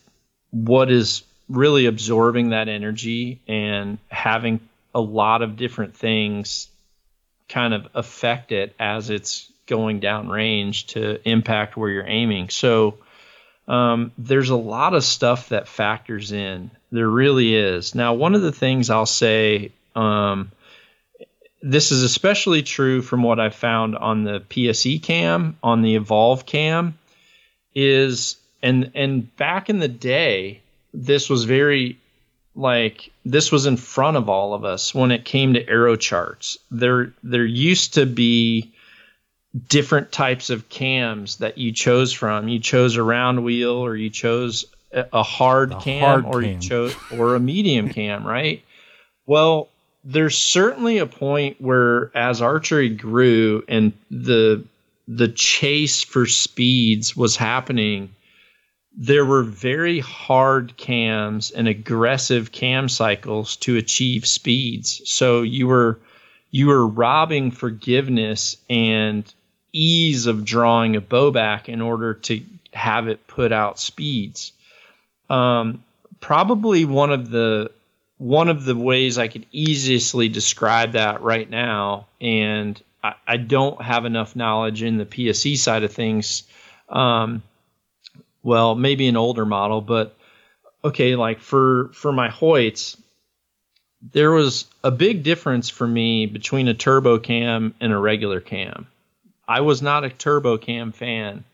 [0.52, 4.60] what is really absorbing that energy and having
[4.94, 6.68] a lot of different things
[7.48, 12.48] kind of affect it as it's going down range to impact where you're aiming.
[12.48, 12.98] So
[13.66, 16.70] um, there's a lot of stuff that factors in.
[16.92, 17.94] There really is.
[17.94, 20.50] Now, one of the things I'll say, um,
[21.62, 26.44] this is especially true from what I found on the PSE cam, on the Evolve
[26.44, 26.98] cam,
[27.74, 30.60] is and and back in the day,
[30.92, 31.98] this was very
[32.56, 36.58] like this was in front of all of us when it came to arrow charts.
[36.70, 38.72] There there used to be
[39.68, 42.48] different types of cams that you chose from.
[42.48, 46.52] You chose a round wheel or you chose a hard a cam hard or cam.
[46.52, 48.62] you chose or a medium cam, right?
[49.26, 49.68] Well,
[50.04, 54.64] there's certainly a point where as archery grew and the
[55.08, 58.14] the chase for speeds was happening
[58.96, 65.02] there were very hard cams and aggressive cam cycles to achieve speeds.
[65.04, 65.98] So you were
[66.50, 69.32] you were robbing forgiveness and
[69.72, 72.40] ease of drawing a bow back in order to
[72.72, 74.52] have it put out speeds.
[75.28, 75.82] Um,
[76.20, 77.72] probably one of the
[78.18, 83.82] one of the ways I could easily describe that right now, and I, I don't
[83.82, 86.44] have enough knowledge in the PSE side of things.
[86.88, 87.42] Um,
[88.44, 90.14] well, maybe an older model, but
[90.84, 92.96] okay, like for for my Hoyts,
[94.12, 98.86] there was a big difference for me between a turbo cam and a regular cam.
[99.48, 101.44] I was not a turbo cam fan.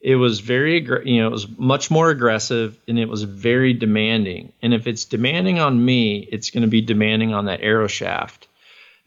[0.00, 4.52] It was very, you know, it was much more aggressive and it was very demanding.
[4.60, 8.48] And if it's demanding on me, it's going to be demanding on that arrow shaft.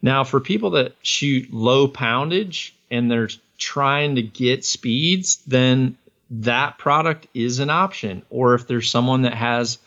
[0.00, 5.98] Now, for people that shoot low poundage and they're trying to get speeds, then
[6.30, 8.22] that product is an option.
[8.30, 9.78] Or if there's someone that has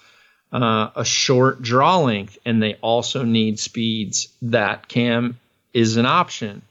[0.51, 5.39] uh, a short draw length and they also need speeds, that cam
[5.73, 6.61] is an option.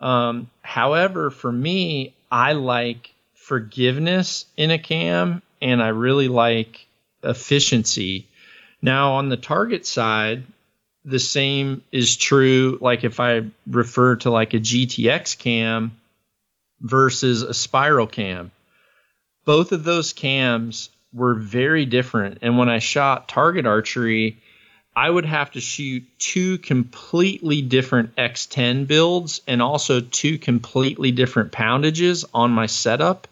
[0.00, 6.86] Um, however, for me, I like forgiveness in a cam and I really like
[7.22, 8.26] efficiency.
[8.80, 10.44] Now, on the target side,
[11.04, 12.78] the same is true.
[12.80, 15.92] Like if I refer to like a GTX cam
[16.80, 18.50] versus a spiral cam
[19.44, 22.38] both of those cams were very different.
[22.42, 24.38] And when I shot target archery,
[24.94, 31.52] I would have to shoot two completely different X10 builds and also two completely different
[31.52, 33.26] poundages on my setup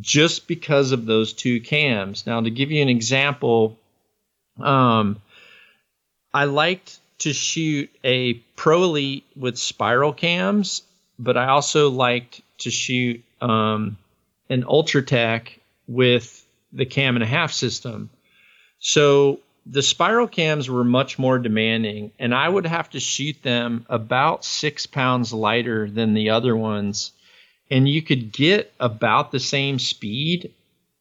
[0.00, 2.26] just because of those two cams.
[2.26, 3.78] Now, to give you an example,
[4.58, 5.20] um,
[6.32, 10.82] I liked to shoot a Pro Elite with spiral cams,
[11.18, 13.96] but I also liked to shoot um,
[14.50, 15.48] an UltraTec
[15.86, 18.10] with the cam and a half system.
[18.80, 23.86] So the spiral cams were much more demanding, and I would have to shoot them
[23.88, 27.12] about six pounds lighter than the other ones.
[27.70, 30.52] And you could get about the same speed.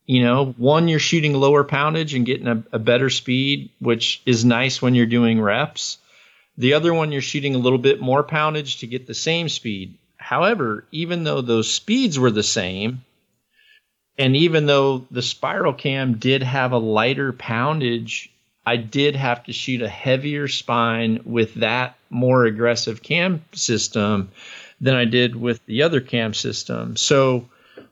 [0.05, 4.45] You know, one, you're shooting lower poundage and getting a, a better speed, which is
[4.45, 5.97] nice when you're doing reps.
[6.57, 9.97] The other one, you're shooting a little bit more poundage to get the same speed.
[10.17, 13.03] However, even though those speeds were the same,
[14.19, 18.29] and even though the spiral cam did have a lighter poundage,
[18.65, 24.29] I did have to shoot a heavier spine with that more aggressive cam system
[24.81, 26.97] than I did with the other cam system.
[26.97, 27.47] So,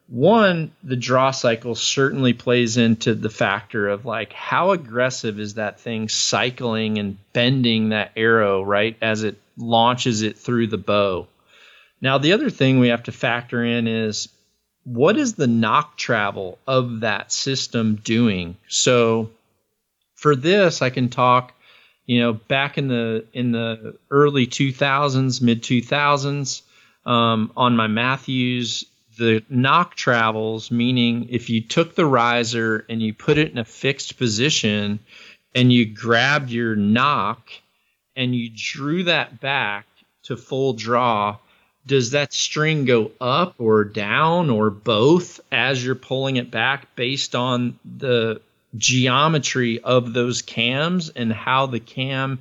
[0.10, 5.80] one, the draw cycle certainly plays into the factor of like how aggressive is that
[5.80, 11.28] thing cycling and bending that arrow, right, as it launches it through the bow.
[12.02, 14.30] Now, the other thing we have to factor in is
[14.88, 18.56] what is the nock travel of that system doing?
[18.70, 19.32] So
[20.16, 21.54] for this, I can talk,
[22.06, 26.62] you know, back in the in the early 2000s, mid 2000s,
[27.06, 28.86] um, on my Mathews,
[29.18, 33.66] the nock travels, meaning if you took the riser and you put it in a
[33.66, 35.00] fixed position
[35.54, 37.50] and you grabbed your nock
[38.16, 39.86] and you drew that back
[40.24, 41.38] to full draw,
[41.88, 47.34] does that string go up or down or both as you're pulling it back based
[47.34, 48.42] on the
[48.76, 52.40] geometry of those cams and how the cam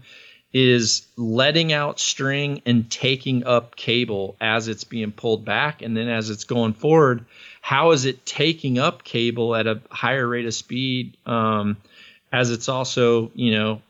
[0.52, 5.82] is letting out string and taking up cable as it's being pulled back?
[5.82, 7.24] And then as it's going forward
[7.66, 11.76] how is it taking up cable at a higher rate of speed um,
[12.30, 13.82] as it's also you know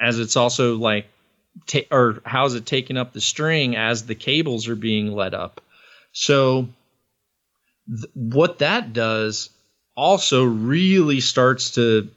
[0.00, 1.04] as it's also like
[1.66, 5.34] ta- or how is it taking up the string as the cables are being let
[5.34, 5.60] up
[6.12, 6.68] so
[7.88, 9.50] th- what that does
[9.96, 12.08] also really starts to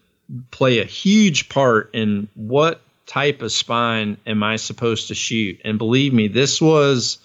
[0.52, 5.60] play a huge part in what type of spine am I supposed to shoot?
[5.64, 7.18] And believe me, this was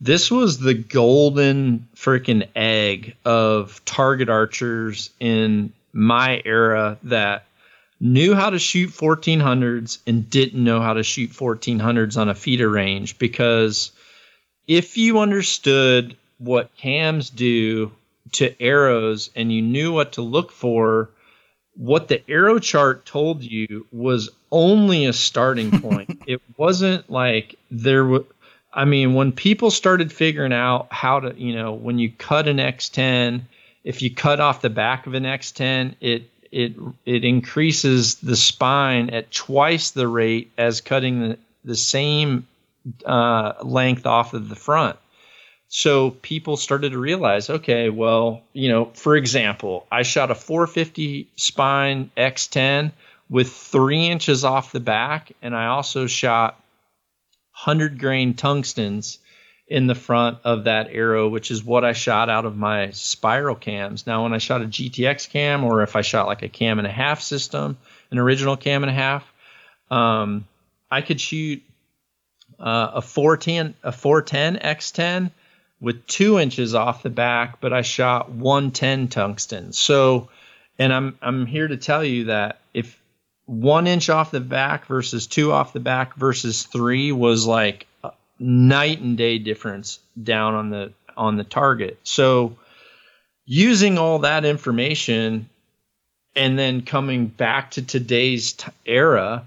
[0.00, 7.46] this was the golden freaking egg of target archers in my era that
[8.00, 12.68] knew how to shoot 1400s and didn't know how to shoot 1400s on a FITA
[12.68, 13.92] range because
[14.66, 17.90] if you understood what cams do
[18.32, 21.10] to arrows and you knew what to look for
[21.78, 26.22] what the arrow chart told you was only a starting point.
[26.26, 28.24] it wasn't like there was.
[28.70, 32.58] I mean, when people started figuring out how to, you know, when you cut an
[32.58, 33.40] X10,
[33.82, 39.10] if you cut off the back of an X10, it it it increases the spine
[39.10, 42.46] at twice the rate as cutting the the same
[43.04, 44.96] uh, length off of the front.
[45.68, 51.28] So people started to realize, okay, well, you know, for example, I shot a 450
[51.36, 52.92] spine X10
[53.28, 56.54] with three inches off the back, and I also shot
[57.64, 59.18] 100 grain tungstens
[59.68, 63.54] in the front of that arrow, which is what I shot out of my spiral
[63.54, 64.06] cams.
[64.06, 66.86] Now, when I shot a GTX cam, or if I shot like a cam and
[66.86, 67.76] a half system,
[68.10, 69.30] an original cam and a half,
[69.90, 70.46] um,
[70.90, 71.62] I could shoot
[72.58, 75.30] uh, a 410 a 410 X10
[75.80, 79.72] with two inches off the back, but I shot 110 tungsten.
[79.72, 80.30] So,
[80.78, 82.98] and I'm I'm here to tell you that if
[83.44, 87.86] one inch off the back versus two off the back versus three was like
[88.38, 91.98] night and day difference down on the on the target.
[92.04, 92.56] So,
[93.44, 95.48] using all that information
[96.36, 99.46] and then coming back to today's t- era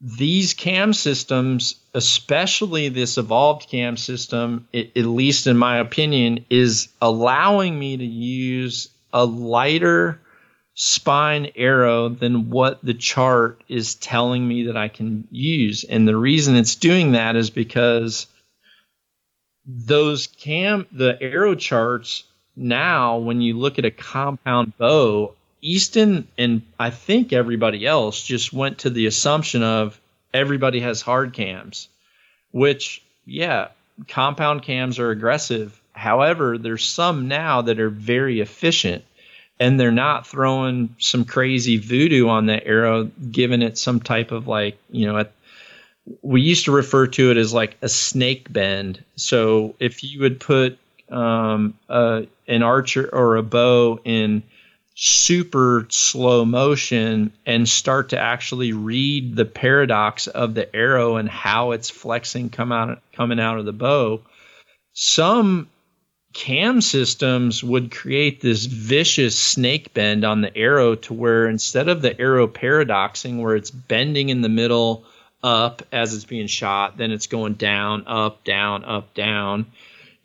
[0.00, 6.88] these cam systems, especially this evolved cam system, it, at least in my opinion, is
[7.02, 10.20] allowing me to use a lighter
[10.80, 15.82] spine arrow than what the chart is telling me that I can use.
[15.82, 18.28] And the reason it's doing that is because
[19.66, 22.22] those cam the arrow charts
[22.54, 28.52] now when you look at a compound bow Easton and I think everybody else just
[28.52, 30.00] went to the assumption of
[30.32, 31.88] everybody has hard cams,
[32.52, 33.70] which, yeah,
[34.06, 35.80] compound cams are aggressive.
[35.90, 39.04] However, there's some now that are very efficient
[39.60, 44.46] and they're not throwing some crazy voodoo on the arrow, giving it some type of
[44.46, 45.26] like, you know, a,
[46.22, 49.02] we used to refer to it as like a snake bend.
[49.16, 50.78] So if you would put
[51.10, 54.42] um, an archer or a bow in
[55.00, 61.70] super slow motion and start to actually read the paradox of the arrow and how
[61.70, 64.20] it's flexing come out coming out of the bow
[64.94, 65.68] some
[66.34, 72.02] cam systems would create this vicious snake bend on the arrow to where instead of
[72.02, 75.04] the arrow paradoxing where it's bending in the middle
[75.42, 79.66] up as it's being shot then it's going down up down up down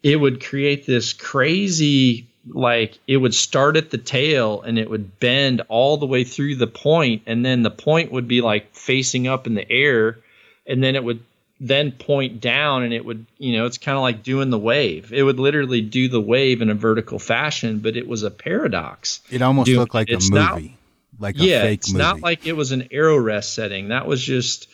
[0.02, 5.20] it would create this crazy like it would start at the tail and it would
[5.20, 9.28] bend all the way through the point and then the point would be like facing
[9.28, 10.18] up in the air
[10.68, 11.24] and then it would
[11.64, 15.14] then point down and it would you know it's kind of like doing the wave
[15.14, 19.22] it would literally do the wave in a vertical fashion but it was a paradox
[19.32, 20.62] it almost Dude, looked like a movie not,
[21.20, 22.04] like a yeah fake it's movie.
[22.04, 24.70] not like it was an arrow rest setting that was just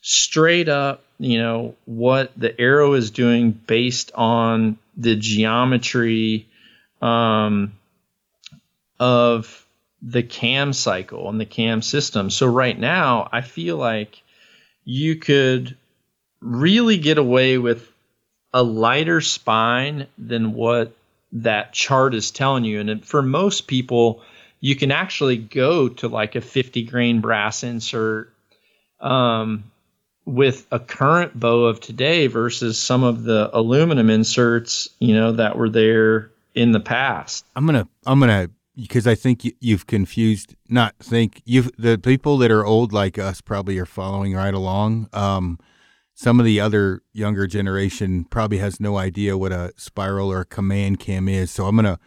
[0.00, 6.46] straight up you know what the arrow is doing based on the geometry
[7.02, 7.72] um,
[8.98, 9.66] of
[10.02, 12.30] the cam cycle and the cam system.
[12.30, 14.22] So right now, I feel like
[14.84, 15.76] you could
[16.44, 17.90] really get away with
[18.52, 20.94] a lighter spine than what
[21.32, 22.80] that chart is telling you.
[22.80, 24.22] And for most people,
[24.60, 28.32] you can actually go to like a 50 grain brass insert
[29.00, 29.64] um,
[30.26, 35.56] with a current bow of today versus some of the aluminum inserts, you know, that
[35.56, 37.44] were there in the past.
[37.56, 40.54] I'm gonna I'm gonna because I think you've confused.
[40.68, 45.08] Not think you've the people that are old like us probably are following right along.
[45.12, 45.58] Um,
[46.14, 50.44] some of the other younger generation probably has no idea what a spiral or a
[50.46, 51.50] command cam is.
[51.50, 51.98] So I'm gonna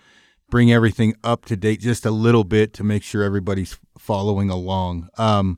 [0.50, 5.10] bring everything up to date just a little bit to make sure everybody's following along.
[5.18, 5.58] Um,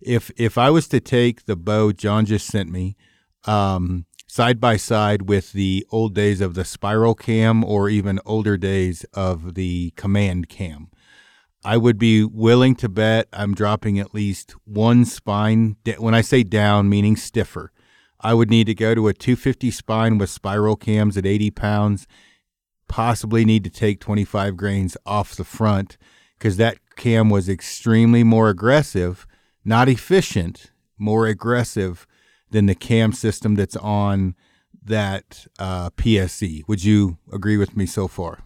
[0.00, 2.96] if if I was to take the bow John just sent me,
[3.44, 8.56] um, side by side with the old days of the spiral cam or even older
[8.56, 10.88] days of the command cam.
[11.62, 15.76] I would be willing to bet I'm dropping at least one spine.
[15.98, 17.72] When I say down, meaning stiffer,
[18.22, 22.06] I would need to go to a 250 spine with spiral cams at 80 pounds,
[22.88, 25.96] possibly need to take 25 grains off the front
[26.38, 29.26] because that cam was extremely more aggressive,
[29.64, 32.06] not efficient, more aggressive
[32.50, 34.34] than the cam system that's on
[34.82, 36.66] that uh, PSE.
[36.66, 38.40] Would you agree with me so far?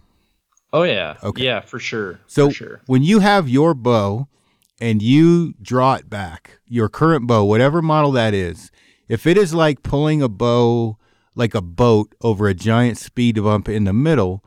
[0.72, 1.44] Oh yeah, okay.
[1.44, 2.20] yeah, for sure.
[2.26, 2.80] So for sure.
[2.86, 4.26] when you have your bow
[4.80, 8.72] and you draw it back, your current bow, whatever model that is,
[9.09, 10.98] if it is like pulling a bow
[11.34, 14.44] like a boat over a giant speed bump in the middle,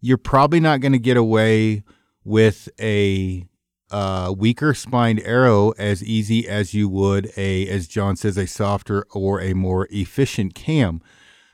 [0.00, 1.82] you're probably not going to get away
[2.24, 3.46] with a
[3.90, 9.06] uh, weaker spined arrow as easy as you would a, as John says, a softer
[9.12, 11.00] or a more efficient cam.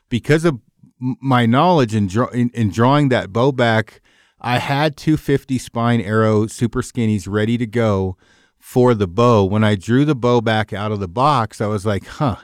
[0.09, 0.59] Because of
[0.99, 4.01] my knowledge in, draw, in, in drawing that bow back,
[4.41, 8.17] I had 250 spine arrow super skinnies ready to go
[8.65, 9.45] for the bow.
[9.45, 12.37] When I drew the bow back out of the box, I was like, huh,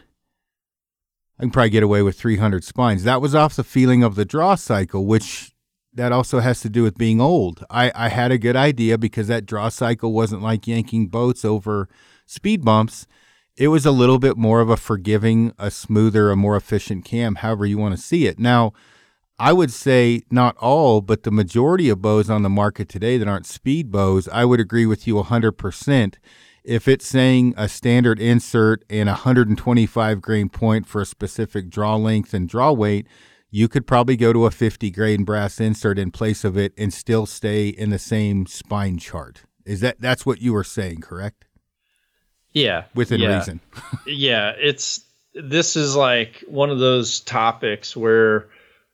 [1.39, 3.03] I can probably get away with 300 spines.
[3.03, 5.51] That was off the feeling of the draw cycle, which
[5.91, 7.65] that also has to do with being old.
[7.71, 11.89] I, I had a good idea because that draw cycle wasn't like yanking boats over
[12.27, 13.07] speed bumps.
[13.57, 17.35] It was a little bit more of a forgiving, a smoother, a more efficient cam,
[17.35, 18.37] however you want to see it.
[18.37, 18.73] Now,
[19.41, 23.27] I would say not all, but the majority of bows on the market today that
[23.27, 26.15] aren't speed bows, I would agree with you 100%.
[26.63, 32.35] If it's saying a standard insert and 125 grain point for a specific draw length
[32.35, 33.07] and draw weight,
[33.49, 36.93] you could probably go to a 50 grain brass insert in place of it and
[36.93, 39.45] still stay in the same spine chart.
[39.65, 41.45] Is that that's what you were saying, correct?
[42.53, 42.83] Yeah.
[42.93, 43.37] Within yeah.
[43.39, 43.59] reason.
[44.05, 48.47] yeah, it's this is like one of those topics where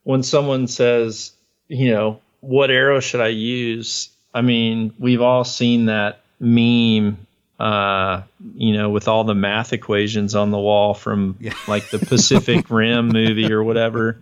[0.07, 1.33] when someone says,
[1.67, 4.07] you know, what arrow should I use?
[4.33, 7.17] I mean, we've all seen that meme
[7.59, 8.21] uh,
[8.55, 11.53] you know, with all the math equations on the wall from yeah.
[11.67, 14.21] like the Pacific Rim movie or whatever.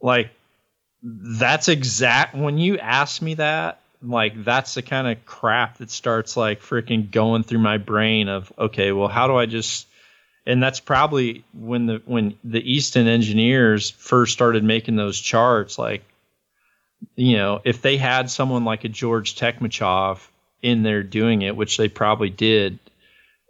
[0.00, 0.30] Like
[1.02, 6.34] that's exact when you ask me that, like that's the kind of crap that starts
[6.34, 9.86] like freaking going through my brain of okay, well how do I just
[10.46, 16.04] and that's probably when the when the Easton engineers first started making those charts like
[17.16, 20.26] you know, if they had someone like a George Tekmitchov
[20.62, 22.78] in there doing it, which they probably did,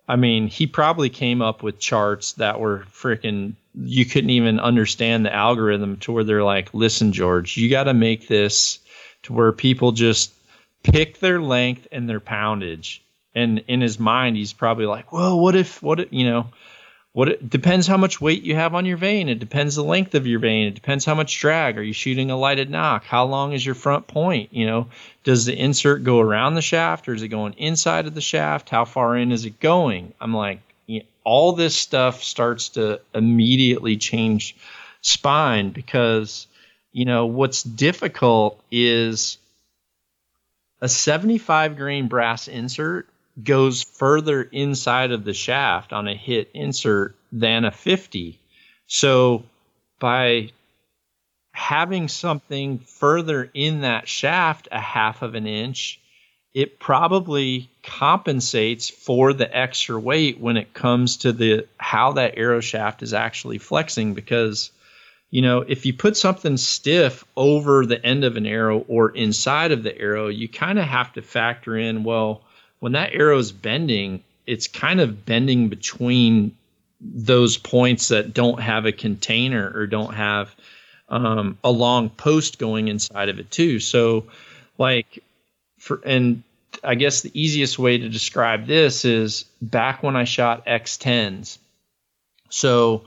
[0.09, 5.27] I mean, he probably came up with charts that were freaking you couldn't even understand
[5.27, 8.79] the algorithm to where they're like, listen, George, you got to make this
[9.25, 10.33] to where people just
[10.85, 13.03] pick their length and their poundage.
[13.35, 16.47] And in his mind, he's probably like, well, what if, what, if, you know,
[17.15, 19.29] what it depends how much weight you have on your vane.
[19.29, 20.67] It depends the length of your vane.
[20.67, 21.79] It depends how much drag.
[21.79, 24.53] Are you shooting a lighted nock How long is your front point?
[24.53, 24.89] You know,
[25.23, 28.69] does the insert go around the shaft or is it going inside of the shaft?
[28.69, 30.13] How far in is it going?
[30.21, 34.57] I'm like, you know, all this stuff starts to immediately change
[35.01, 36.49] spine because
[36.93, 39.39] you know what's difficult is
[40.81, 43.09] a 75 grain brass insert
[43.43, 48.39] goes further inside of the shaft on a hit insert than a 50
[48.87, 49.45] so
[49.99, 50.51] by
[51.53, 56.01] having something further in that shaft a half of an inch
[56.55, 62.61] it probably compensates for the extra weight when it comes to the how that arrow
[62.61, 64.71] shaft is actually flexing because
[65.31, 69.73] you know if you put something stiff over the end of an arrow or inside
[69.73, 72.44] of the arrow you kind of have to factor in well
[72.85, 76.55] when that arrow is bending it's kind of bending between
[77.01, 80.55] those points that don't have a container or don't have
[81.09, 84.27] um, a long post going inside of it too so
[84.77, 85.23] like
[85.79, 86.43] for and
[86.83, 91.59] I guess the easiest way to describe this is back when I shot X10s.
[92.51, 93.05] So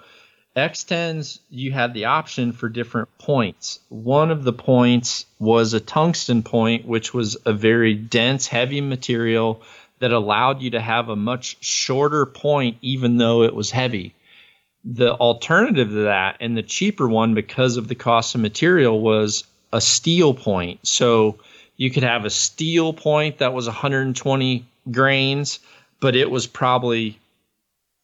[0.58, 3.80] X10s, you had the option for different points.
[3.90, 9.62] One of the points was a tungsten point, which was a very dense, heavy material
[10.00, 14.16] that allowed you to have a much shorter point, even though it was heavy.
[14.84, 19.44] The alternative to that, and the cheaper one because of the cost of material, was
[19.72, 20.80] a steel point.
[20.88, 21.38] So
[21.76, 25.60] you could have a steel point that was 120 grains,
[26.00, 27.20] but it was probably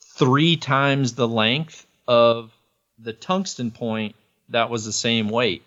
[0.01, 2.51] three times the length of
[2.99, 4.15] the tungsten point
[4.49, 5.63] that was the same weight.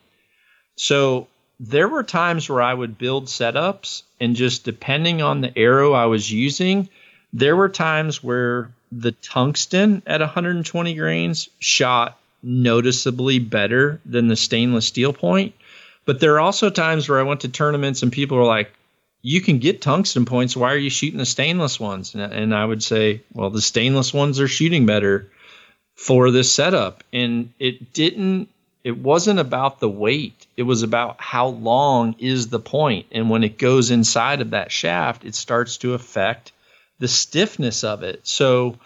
[0.76, 1.28] So
[1.58, 6.06] there were times where I would build setups and just depending on the arrow I
[6.06, 6.88] was using,
[7.32, 14.86] there were times where the tungsten at 120 grains shot noticeably better than the stainless
[14.86, 15.54] steel point.
[16.04, 18.70] But there are also times where I went to tournaments and people were like,
[19.22, 20.56] you can get tungsten points.
[20.56, 22.14] Why are you shooting the stainless ones?
[22.14, 25.28] And, and I would say, well, the stainless ones are shooting better
[25.96, 27.02] for this setup.
[27.12, 28.48] And it didn't,
[28.84, 30.46] it wasn't about the weight.
[30.56, 33.06] It was about how long is the point.
[33.10, 36.52] And when it goes inside of that shaft, it starts to affect
[36.98, 38.26] the stiffness of it.
[38.26, 38.76] So,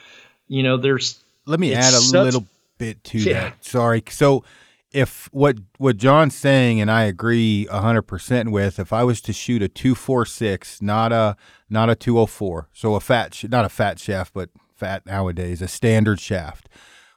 [0.48, 1.18] you know, there's.
[1.46, 2.46] Let me add a such, little
[2.78, 3.32] bit to yeah.
[3.32, 3.64] that.
[3.64, 4.02] Sorry.
[4.08, 4.44] So,
[4.92, 9.62] if what what John's saying and I agree 100% with if I was to shoot
[9.62, 11.36] a 246 not a
[11.68, 16.18] not a 204 so a fat not a fat shaft but fat nowadays a standard
[16.18, 16.68] shaft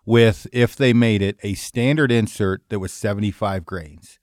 [0.05, 4.19] with if they made it a standard insert that was 75 grains.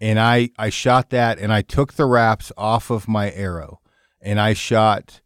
[0.00, 3.80] And I I shot that and I took the wraps off of my arrow
[4.20, 5.20] and I shot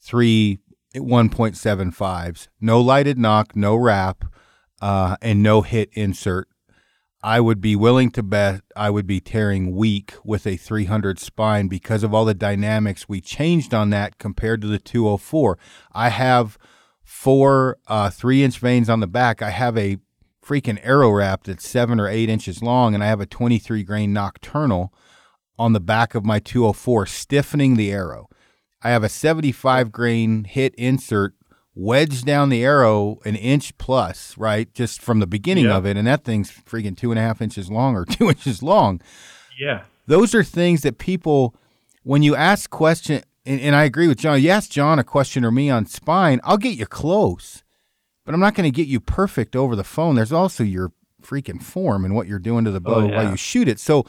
[0.00, 0.58] three
[0.94, 4.24] 1.75s no lighted nock, no wrap
[4.80, 6.48] uh, and no hit insert.
[7.22, 11.66] I would be willing to bet I would be tearing weak with a 300 spine
[11.66, 15.58] because of all the dynamics we changed on that compared to the 204.
[15.92, 16.58] I have
[17.18, 19.42] four uh, three inch vanes on the back.
[19.42, 19.98] I have a
[20.40, 24.14] freaking arrow wrap that's seven or eight inches long, and I have a 23 grain
[24.14, 24.90] Nockturnal
[25.58, 28.28] on the back of my 204, stiffening the arrow.
[28.82, 31.34] I have a 75 grain hit insert
[31.74, 34.72] wedged down the arrow an inch plus, right?
[34.72, 35.96] Just from the beginning of it.
[35.96, 39.00] And that thing's freaking two and a half inches long or two inches long.
[39.58, 39.82] Yeah.
[40.06, 41.56] Those are things that people,
[42.04, 45.44] when you ask question, and, and I agree with John, you ask John a question
[45.44, 47.64] or me on spine, I'll get you close,
[48.24, 50.16] but I'm not going to get you perfect over the phone.
[50.16, 50.92] There's also your
[51.22, 53.16] freaking form and what you're doing to the bow oh, yeah.
[53.16, 53.80] while you shoot it.
[53.80, 54.04] So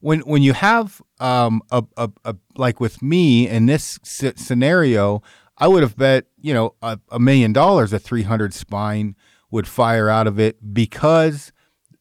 [0.00, 5.22] when when you have um a, a, a like with me in this scenario,
[5.56, 9.16] I would have bet, you know, a, a million dollars a 300 spine
[9.50, 11.52] would fire out of it because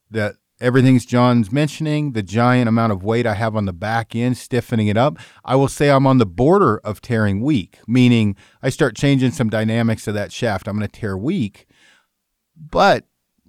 [0.10, 4.38] the everything's John's mentioning, the giant amount of weight I have on the back end,
[4.38, 5.18] stiffening it up.
[5.44, 9.50] I will say I'm on the border of tearing weak, meaning I start changing some
[9.50, 10.68] dynamics of that shaft.
[10.68, 11.68] I'm going to tear weak,
[12.56, 13.06] but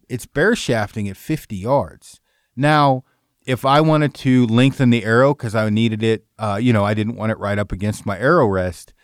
[0.09, 2.21] it's bare shafting at 50 yards.
[2.57, 3.05] Now,
[3.45, 6.95] if I wanted to lengthen the arrow because I needed it, uh, you know, I
[6.95, 8.95] didn't want it right up against my arrow rest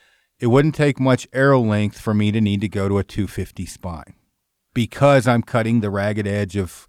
[0.41, 3.67] it wouldn't take much arrow length for me to need to go to a 250
[3.67, 4.15] spine
[4.73, 6.88] because I'm cutting the ragged edge of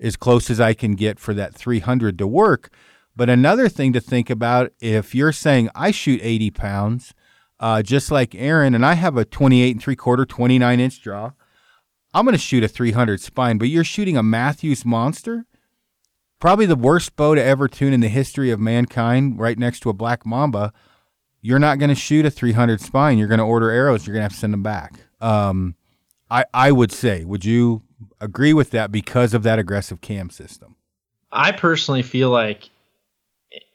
[0.00, 2.70] as close as I can get for that 300 to work.
[3.14, 7.14] But another thing to think about if you're saying I shoot 80 pounds,
[7.58, 11.32] uh, just like Aaron, and I have a 28 and three quarter, 29 inch draw,
[12.14, 15.44] I'm going to shoot a 300 spine, but you're shooting a Mathews monster,
[16.40, 19.90] probably the worst bow to ever tune in the history of mankind, right next to
[19.90, 20.72] a black mamba
[21.42, 23.18] you're not going to shoot a 300 spine.
[23.18, 24.06] You're going to order arrows.
[24.06, 24.94] You're going to have to send them back.
[25.20, 25.74] Um,
[26.30, 27.82] I I would say, would you
[28.20, 30.76] agree with that because of that aggressive cam system?
[31.32, 32.68] I personally feel like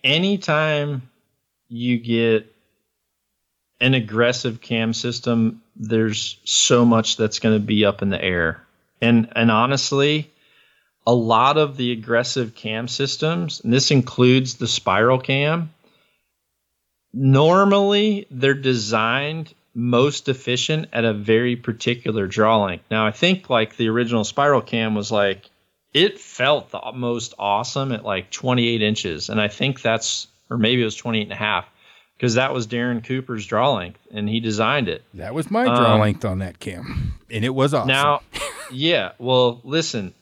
[0.03, 1.09] anytime
[1.67, 2.51] you get
[3.81, 8.61] an aggressive cam system, there's so much that's going to be up in the air.
[9.01, 10.31] And and honestly,
[11.05, 15.71] a lot of the aggressive cam systems, and this includes the spiral cam,
[17.13, 22.85] normally they're designed most efficient at a very particular draw length.
[22.89, 25.49] Now I think like the original spiral cam was like
[25.93, 30.81] it felt the most awesome at like 28 inches and I think that's or maybe
[30.81, 31.65] it was 28 and a half
[32.17, 35.03] because that was Darren Cooper's draw length and he designed it.
[35.13, 37.89] That was my draw um, length on that cam and it was awesome.
[37.89, 38.21] Now,
[38.71, 40.13] yeah, well, listen,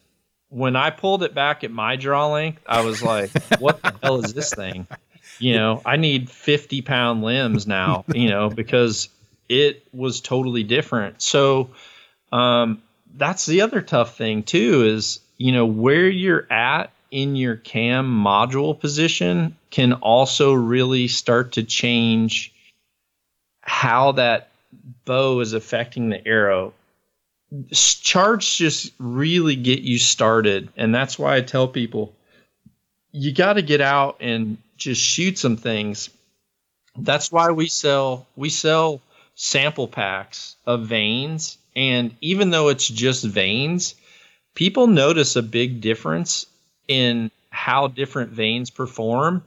[0.50, 4.24] when I pulled it back at my draw length, I was like, what the hell
[4.24, 4.88] is this thing?
[5.40, 9.10] you know, I need 50 pound limbs now, you know, because
[9.50, 11.22] it was totally different.
[11.22, 11.72] So,
[12.32, 12.82] um,
[13.16, 18.08] that's the other tough thing too is, you know, where you're at in your cam
[18.24, 22.54] module position can also really start to change
[23.62, 24.50] how that
[25.06, 26.74] bow is affecting the arrow.
[27.74, 30.70] Charts just really get you started.
[30.78, 32.16] And that's why I tell people
[33.12, 36.10] you got to get out and just shoot some things
[36.98, 39.02] That's why we sell we sell
[39.36, 41.58] sample packs of vanes.
[41.76, 43.96] and even though it's just vanes,
[44.54, 46.46] people notice a big difference
[46.88, 49.44] in how different vanes perform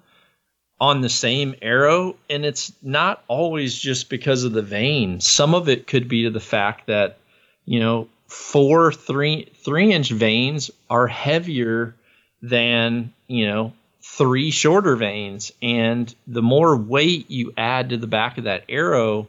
[0.81, 5.21] on the same arrow and it's not always just because of the vane.
[5.21, 7.19] some of it could be to the fact that
[7.65, 11.95] you know four three three inch vanes are heavier
[12.43, 13.73] than you know
[14.03, 15.53] three shorter veins.
[15.63, 19.27] and the more weight you add to the back of that arrow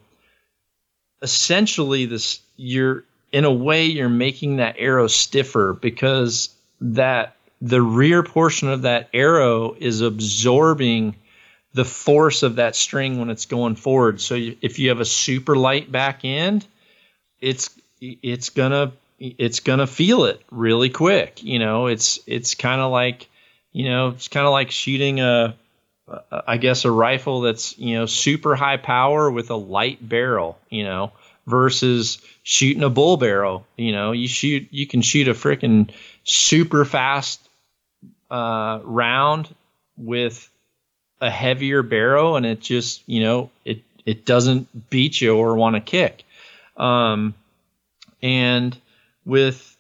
[1.22, 6.50] essentially this you're in a way you're making that arrow stiffer because
[6.82, 11.16] that the rear portion of that arrow is absorbing
[11.74, 14.22] the force of that string when it's going forward.
[14.22, 16.66] So if you have a super light back end,
[17.40, 17.70] it's
[18.02, 21.44] it's gonna it's gonna feel it really quick.
[21.44, 23.28] You know, it's it's kind of like
[23.72, 25.56] you know it's kind of like shooting a
[26.32, 30.58] I guess a rifle that's you know super high power with a light barrel.
[30.70, 31.12] You know,
[31.46, 33.66] versus shooting a bull barrel.
[33.76, 35.90] You know, you shoot you can shoot a freaking
[36.24, 37.48] super fast
[38.30, 39.54] uh, round
[39.98, 40.50] with
[41.20, 45.76] a heavier barrel and it just you know it it doesn't beat you or want
[45.76, 46.24] to kick
[46.78, 47.34] um,
[48.22, 48.78] and
[49.26, 49.77] with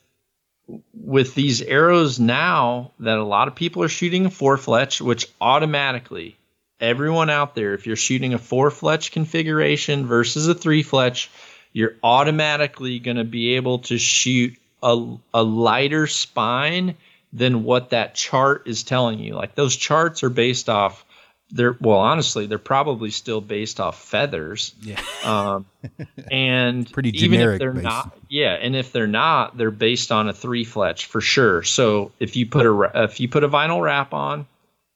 [0.93, 5.28] with these arrows now that a lot of people are shooting a four fletch which
[5.39, 6.36] automatically
[6.80, 11.30] everyone out there if you're shooting a four fletch configuration versus a three fletch
[11.74, 16.95] you're automatically going to be able to shoot a, a lighter spine
[17.34, 19.36] than what that chart is telling you.
[19.36, 21.05] Like those charts are based off
[21.49, 24.75] they're well honestly they're probably still based off feathers.
[24.81, 25.01] Yeah.
[25.23, 25.65] Um,
[26.31, 27.83] and pretty even generic if they're based.
[27.83, 31.63] not yeah and if they're not they're based on a three fletch for sure.
[31.63, 34.45] So if you put a if you put a vinyl wrap on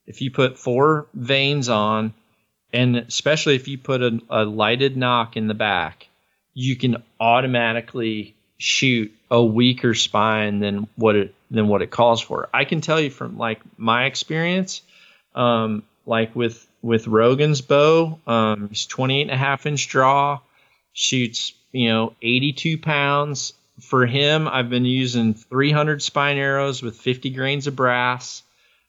[0.06, 2.12] if you put four vanes on
[2.72, 6.08] and especially if you put a, a lighted nock in the back
[6.54, 12.48] you can automatically shoot a weaker spine than what it than what it calls for.
[12.54, 14.82] I can tell you from like my experience
[15.34, 18.18] um, like with with Rogan's bow.
[18.26, 20.40] Um, he's 28 and a half inch draw,
[20.92, 23.54] shoots you know 82 pounds.
[23.80, 28.42] For him, I've been using 300 spine arrows with 50 grains of brass.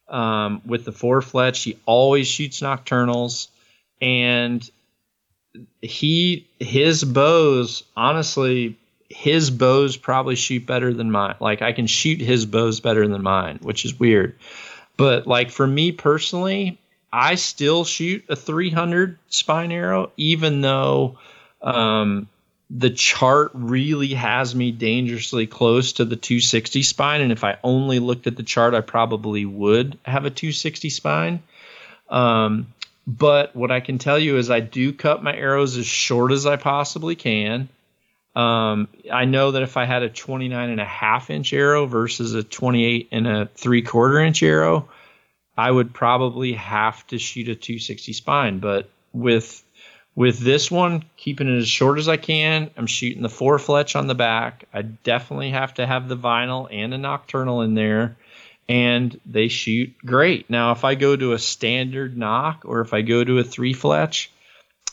[0.10, 3.48] Um, with the four fletch, he always shoots Nockturnals,
[4.02, 4.70] and
[5.82, 8.78] he his bows honestly
[9.10, 11.36] his bows probably shoot better than mine.
[11.40, 14.36] Like I can shoot his bows better than mine, which is weird.
[14.98, 16.80] But like for me personally,
[17.14, 21.20] I still shoot a 300 spine arrow, even though
[21.62, 22.28] um,
[22.72, 27.22] the chart really has me dangerously close to the 260 spine.
[27.22, 31.44] And if I only looked at the chart, I probably would have a 260 spine.
[32.10, 32.74] Um,
[33.06, 36.48] but what I can tell you is I do cut my arrows as short as
[36.48, 37.70] I possibly can.
[38.36, 42.34] Um, I know that if I had a 29 and a half inch arrow versus
[42.34, 44.90] a 28 and a three quarter inch arrow,
[45.58, 48.60] I would probably have to shoot a 260 spine.
[48.60, 49.64] But with
[50.16, 53.96] with this one, keeping it as short as I can, I'm shooting the four fletch
[53.96, 54.66] on the back.
[54.74, 58.16] I definitely have to have the vinyl and a Nockturnal in there,
[58.70, 60.50] and they shoot great.
[60.50, 63.74] Now, if I go to a standard nock or if I go to a three
[63.74, 64.32] fletch,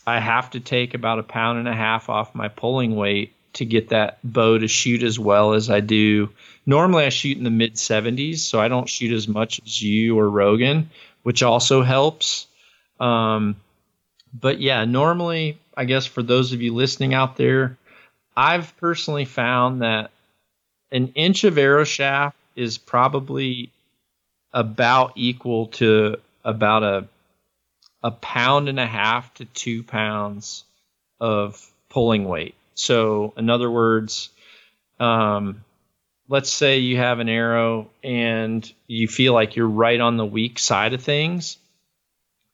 [0.07, 3.65] I have to take about a pound and a half off my pulling weight to
[3.65, 6.31] get that bow to shoot as well as I do.
[6.71, 10.17] Normally, I shoot in the mid 70s, so I don't shoot as much as you
[10.17, 10.89] or Rogan,
[11.25, 12.47] which also helps.
[13.01, 13.57] Um,
[14.33, 17.77] but yeah, normally, I guess for those of you listening out there,
[18.37, 20.13] I've personally found that
[20.93, 23.73] an inch of arrow shaft is probably
[24.53, 27.09] about equal to about a
[28.05, 30.63] a pound and a half to two pounds
[31.19, 32.55] of pulling weight.
[32.77, 34.29] So, in other words,
[35.01, 35.65] um,
[36.31, 40.61] let's say you have an arrow and you feel like you're right on the weak
[40.61, 41.59] side of things,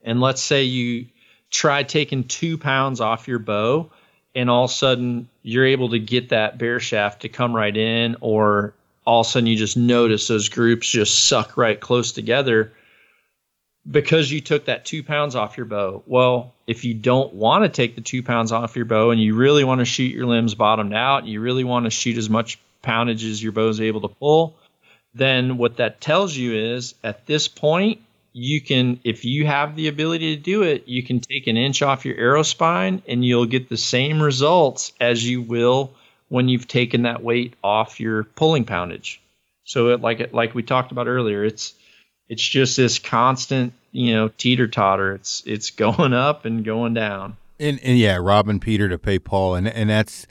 [0.02, 1.06] and let's say you
[1.50, 3.90] try taking two pounds off your bow,
[4.34, 7.76] and all of a sudden you're able to get that bare shaft to come right
[7.76, 8.72] in, or
[9.04, 12.72] all of a sudden you just notice those groups just suck right close together
[13.88, 16.02] because you took that two pounds off your bow.
[16.06, 19.36] Well, if you don't want to take the two pounds off your bow and you
[19.36, 22.58] really want to shoot your limbs bottomed out, you really want to shoot as much
[22.82, 24.56] poundage as your bow is able to pull,
[25.14, 28.00] then what that tells you is at this point,
[28.32, 31.80] you can, if you have the ability to do it, you can take an inch
[31.80, 35.92] off your arrow spine and you'll get the same results as you will
[36.28, 39.20] when you've taken that weight off your pulling poundage.
[39.64, 41.74] So, it, like like we talked about earlier, it's
[42.28, 45.14] it's just this constant you know teeter totter.
[45.14, 47.36] It's it's going up and going down.
[47.58, 50.26] And, and yeah, robbing Peter to pay Paul, and and that's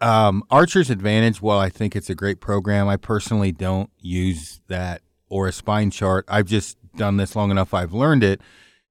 [0.00, 1.40] um, Archer's Advantage.
[1.40, 5.90] While I think it's a great program, I personally don't use that or a spine
[5.90, 6.24] chart.
[6.28, 7.72] I've just done this long enough.
[7.72, 8.40] I've learned it.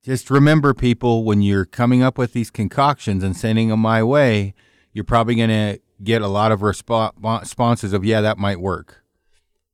[0.03, 4.55] Just remember, people, when you're coming up with these concoctions and sending them my way,
[4.93, 9.03] you're probably going to get a lot of resp- responses of, yeah, that might work.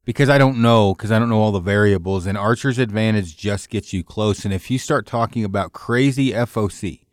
[0.04, 2.26] Because I don't know, because I don't know all the variables.
[2.26, 4.44] And Archer's Advantage just gets you close.
[4.46, 7.06] And if you start talking about crazy FOC,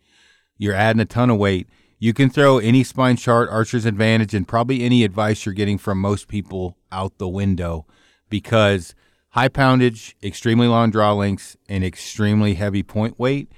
[0.59, 1.68] you're adding a ton of weight.
[1.99, 5.99] You can throw any spine chart, Archer's Advantage, and probably any advice you're getting from
[6.01, 7.86] most people out the window
[8.28, 8.95] because
[9.30, 13.51] high poundage, extremely long draw lengths, and extremely heavy point weight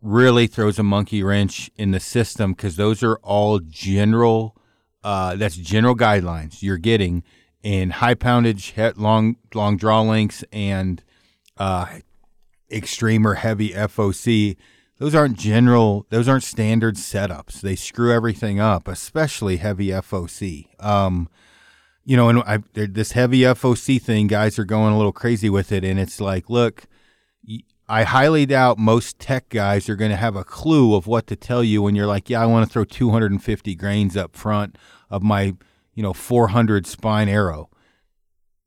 [0.00, 4.56] really throws a monkey wrench in the system because those are all general.
[5.02, 7.22] Uh, that's general guidelines you're getting
[7.62, 11.02] in high poundage, long long draw lengths, and
[11.56, 11.86] uh,
[12.70, 14.56] extreme or heavy FOC
[14.98, 17.60] those aren't general those aren't standard setups.
[17.60, 21.28] They screw everything up especially heavy foc um,
[22.04, 25.72] you know and I, this heavy foc thing guys are going a little crazy with
[25.72, 26.84] it and it's like look
[27.88, 31.36] i highly doubt most tech guys are going to have a clue of what to
[31.36, 34.76] tell you when you're like yeah i want to throw 250 grains up front
[35.10, 35.54] of my
[35.98, 37.70] you know 400 spine arrow.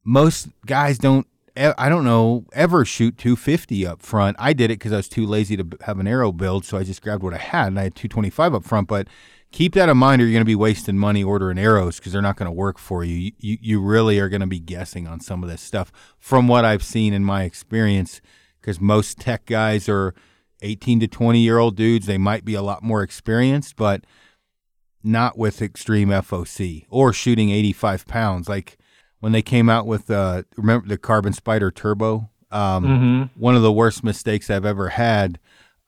[0.04, 1.26] Most guys don't
[1.58, 4.38] I don't know, ever shoot 250 up front.
[4.40, 6.84] I did it because I was too lazy to have an arrow build, so I
[6.84, 8.88] just grabbed what I had, and I had 225 up front.
[8.88, 9.08] But
[9.52, 12.22] keep that in mind, or you're going to be wasting money ordering arrows because they're
[12.22, 13.32] not going to work for you.
[13.38, 16.64] You, you really are going to be guessing on some of this stuff from what
[16.64, 18.22] I've seen in my experience.
[18.62, 20.14] Because most tech guys are
[20.62, 22.06] 18 to 20 year old dudes.
[22.06, 24.06] They might be a lot more experienced, but
[25.04, 28.48] not with extreme FOC or shooting 85 pounds.
[28.48, 28.78] Like
[29.22, 32.30] when they came out with uh, remember the Carbon Spider Turbo.
[32.52, 33.40] Um, mm-hmm.
[33.40, 35.40] One of the worst mistakes I've ever had.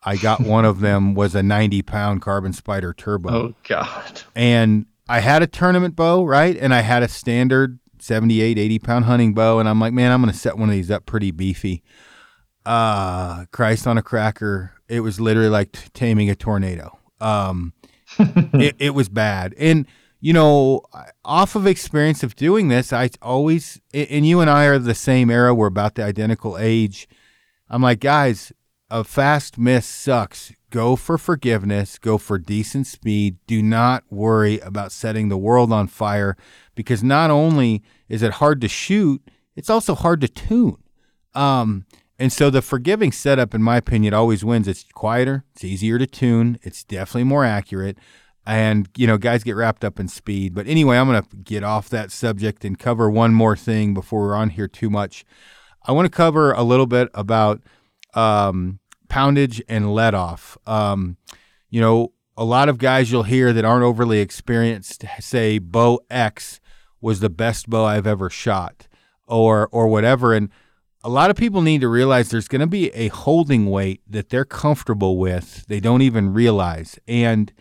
[0.02, 3.30] I got one of them was a 90 pound Carbon Spider Turbo.
[3.30, 4.22] Oh God!
[4.36, 6.56] And I had a tournament bow, right?
[6.56, 10.22] And I had a standard 78, 80 pound hunting bow, and I'm like, man, I'm
[10.22, 11.84] gonna set one of these up pretty beefy.
[12.66, 14.74] Uh Christ on a cracker!
[14.88, 16.98] It was literally like t- taming a tornado.
[17.20, 17.74] Um,
[18.20, 19.88] it, it was bad, and
[20.24, 20.82] you know,
[21.26, 25.30] off of experience of doing this, I always, and you and I are the same
[25.30, 27.10] era, we're about the identical age.
[27.70, 28.54] I'm like, guys,
[28.90, 30.54] a fast miss sucks.
[30.70, 33.36] Go for forgiveness, go for decent speed.
[33.48, 36.38] Do not worry about setting the world on fire
[36.74, 39.22] because not only is it hard to shoot,
[39.58, 40.78] it's also hard to tune.
[41.36, 41.86] Um,
[42.18, 44.70] and so the forgiving setup, in my opinion, always wins.
[44.70, 47.98] It's quieter, it's easier to tune, it's definitely more accurate
[48.46, 50.54] and you know guys get wrapped up in speed.
[50.54, 54.22] But anyway i'm going to get off that subject and cover one more thing before
[54.22, 55.26] we're on here too much.
[55.86, 57.62] I want to cover a little bit about
[58.14, 58.80] um,
[59.10, 61.18] poundage and let off um,
[61.70, 66.60] you know a lot of guys you'll hear that aren't overly experienced say bow x
[67.00, 68.88] was the best bow i've ever shot
[69.28, 70.34] or or whatever.
[70.34, 70.50] And
[71.04, 74.30] a lot of people need to realize there's going to be a holding weight that
[74.30, 75.66] they're comfortable with.
[75.68, 76.98] They don't even realize.
[77.08, 77.52] And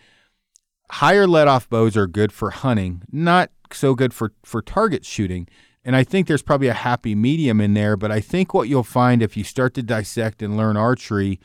[0.93, 5.47] higher let off bows are good for hunting, not so good for, for target shooting.
[5.83, 7.97] And I think there's probably a happy medium in there.
[7.97, 11.39] But I think what you'll find if you start to dissect and learn archery,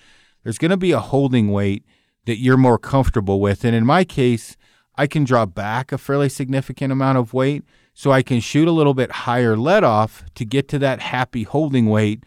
[0.45, 1.85] there's going to be a holding weight
[2.27, 3.65] that you're more comfortable with.
[3.65, 4.57] And in my case,
[4.97, 7.65] I can draw back a fairly significant amount of weight.
[7.95, 11.45] So I can shoot a little bit higher let off to get to that happy
[11.45, 12.23] holding weight,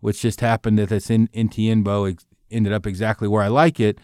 [0.00, 2.12] which just happened that this in, NTN bow
[2.50, 3.98] ended up exactly where I like it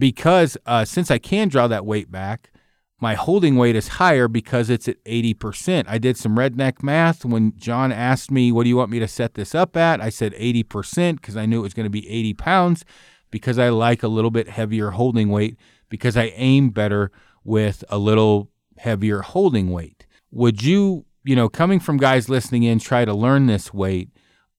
[0.00, 2.50] because uh, since I can draw that weight back,
[2.98, 5.84] my holding weight is higher because it's at 80%.
[5.86, 9.08] I did some redneck math when John asked me, What do you want me to
[9.08, 10.00] set this up at?
[10.00, 12.84] I said 80% because I knew it was going to be 80 pounds
[13.30, 17.10] because I like a little bit heavier holding weight because I aim better
[17.44, 20.06] with a little heavier holding weight.
[20.30, 24.10] Would you, you know, coming from guys listening in, try to learn this weight?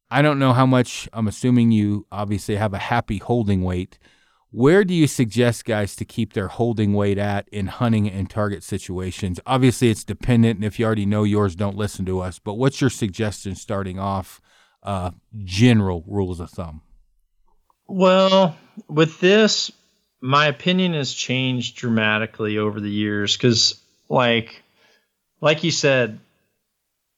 [0.09, 3.97] I don't know how much, I'm assuming you obviously have a happy holding weight.
[4.53, 8.63] Where do you suggest guys to keep their holding weight at in hunting and target
[8.63, 9.39] situations?
[9.45, 12.37] Obviously, it's dependent, and if you already know yours, don't listen to us.
[12.37, 14.41] But what's your suggestion starting off?
[14.83, 15.11] Uh,
[15.45, 16.81] general rules of thumb.
[17.87, 18.57] Well,
[18.89, 19.71] with this,
[20.21, 23.79] my opinion has changed dramatically over the years because,
[24.09, 24.63] like,
[25.39, 26.19] like you said,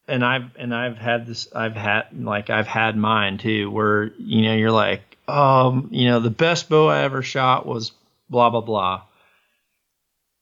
[0.07, 4.43] and I've and I've had this, I've had like I've had mine too, where you
[4.43, 7.91] know you're like, um, you know, the best bow I ever shot was
[8.29, 9.03] blah blah blah.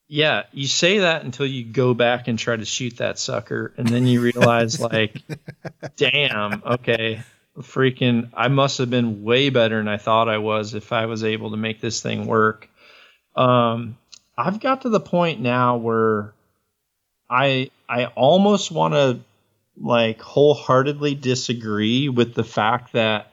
[0.07, 3.87] Yeah, you say that until you go back and try to shoot that sucker, and
[3.87, 5.21] then you realize, like,
[5.95, 7.23] damn, okay,
[7.59, 11.23] freaking I must have been way better than I thought I was if I was
[11.23, 12.67] able to make this thing work.
[13.35, 13.97] Um,
[14.37, 16.33] I've got to the point now where
[17.29, 19.19] I I almost want to
[19.77, 23.30] like wholeheartedly disagree with the fact that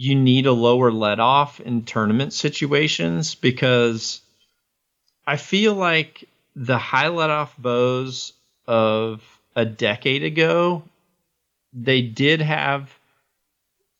[0.00, 4.22] you need a lower let off in tournament situations because
[5.26, 6.26] I feel like
[6.56, 8.32] the high let off bows
[8.66, 9.22] of
[9.54, 10.84] a decade ago
[11.74, 12.90] they did have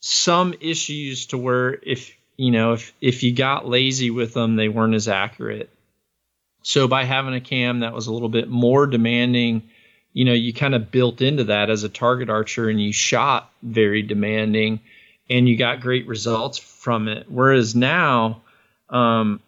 [0.00, 4.70] some issues to where if you know if if you got lazy with them they
[4.70, 5.68] weren't as accurate.
[6.62, 9.68] So by having a cam that was a little bit more demanding
[10.14, 13.52] you know you kind of built into that as a target archer and you shot
[13.62, 14.80] very demanding
[15.30, 18.42] and you got great results from it whereas now
[18.90, 19.40] um,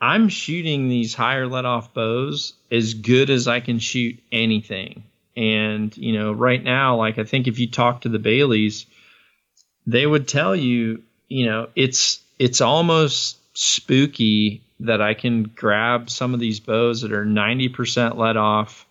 [0.00, 5.04] i'm shooting these higher let off bows as good as i can shoot anything
[5.36, 8.86] and you know right now like i think if you talk to the baileys
[9.86, 16.34] they would tell you, you know, it's it's almost spooky that I can grab some
[16.34, 18.84] of these bows that are 90% let off,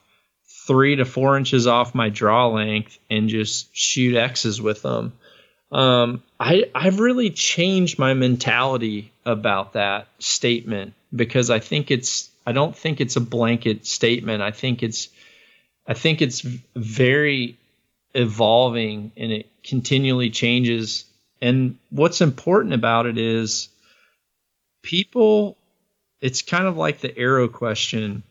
[0.65, 5.13] three to four inches off my draw length, and just shoot X's with them.
[5.71, 12.51] Um, I I've really changed my mentality about that statement because I think it's I
[12.51, 14.41] don't think it's a blanket statement.
[14.41, 15.09] I think it's
[15.87, 16.41] I think it's
[16.75, 17.57] very
[18.13, 21.05] evolving and it continually changes.
[21.41, 23.69] And what's important about it is
[24.81, 25.57] people,
[26.19, 28.23] it's kind of like the arrow question,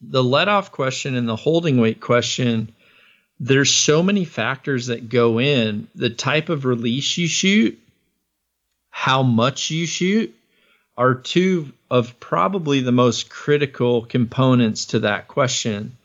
[0.00, 2.74] the let off question, and the holding weight question.
[3.46, 7.78] There's so many factors that go in the type of release you shoot,
[8.88, 10.34] how much you shoot
[10.96, 15.96] are two of probably the most critical components to that question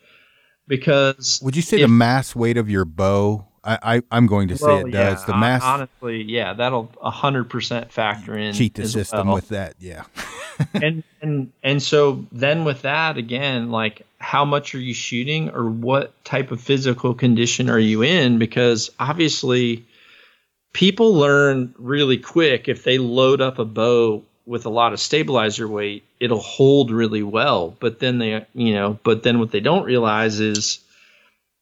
[0.67, 4.47] because would you say if, the mass weight of your bow I, I am going
[4.49, 5.21] to say well, it does.
[5.21, 8.53] Yeah, the mass honestly, yeah, that'll hundred percent factor in.
[8.53, 9.35] Cheat the system well.
[9.35, 10.03] with that, yeah.
[10.73, 15.69] and and and so then with that again, like how much are you shooting, or
[15.69, 18.37] what type of physical condition are you in?
[18.37, 19.85] Because obviously,
[20.73, 25.67] people learn really quick if they load up a bow with a lot of stabilizer
[25.67, 27.75] weight, it'll hold really well.
[27.79, 30.79] But then they, you know, but then what they don't realize is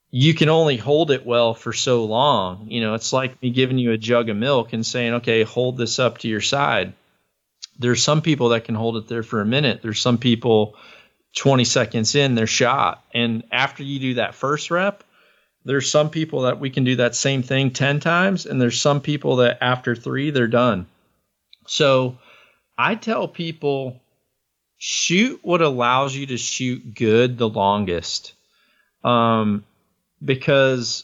[0.09, 2.67] you can only hold it well for so long.
[2.69, 5.77] You know, it's like me giving you a jug of milk and saying, okay, hold
[5.77, 6.93] this up to your side.
[7.79, 9.81] There's some people that can hold it there for a minute.
[9.81, 10.75] There's some people
[11.35, 13.03] 20 seconds in, they're shot.
[13.13, 15.03] And after you do that first rep,
[15.65, 18.45] there's some people that we can do that same thing 10 times.
[18.45, 20.87] And there's some people that after three, they're done.
[21.67, 22.17] So
[22.77, 24.01] I tell people
[24.77, 28.33] shoot what allows you to shoot good the longest.
[29.03, 29.65] Um,
[30.23, 31.03] because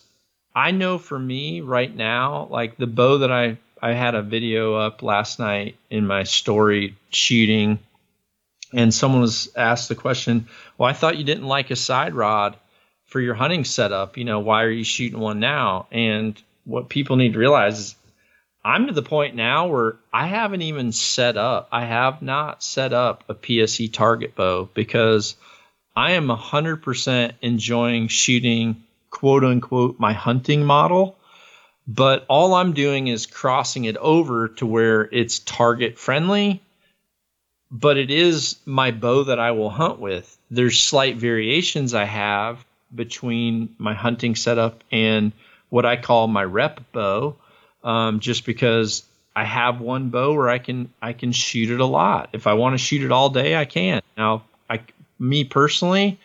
[0.55, 4.75] I know for me right now, like the bow that I I had a video
[4.75, 7.79] up last night in my story shooting,
[8.73, 12.55] and someone was asked the question, "Well, I thought you didn't like a side rod
[13.07, 14.15] for your hunting setup.
[14.15, 17.95] You know, why are you shooting one now?" And what people need to realize is,
[18.63, 21.67] I'm to the point now where I haven't even set up.
[21.69, 25.35] I have not set up a PSE target bow because
[25.93, 31.17] I am 100% enjoying shooting quote unquote my hunting model.
[31.87, 36.61] But all I'm doing is crossing it over to where it's target friendly,
[37.69, 40.37] but it is my bow that I will hunt with.
[40.49, 42.63] There's slight variations I have
[42.93, 45.33] between my hunting setup and
[45.69, 47.35] what I call my rep bow,
[47.83, 49.03] um, just because
[49.35, 52.29] I have one bow where I can I can shoot it a lot.
[52.33, 54.01] If I want to shoot it all day, I can.
[54.15, 54.81] Now, I
[55.19, 56.19] me personally,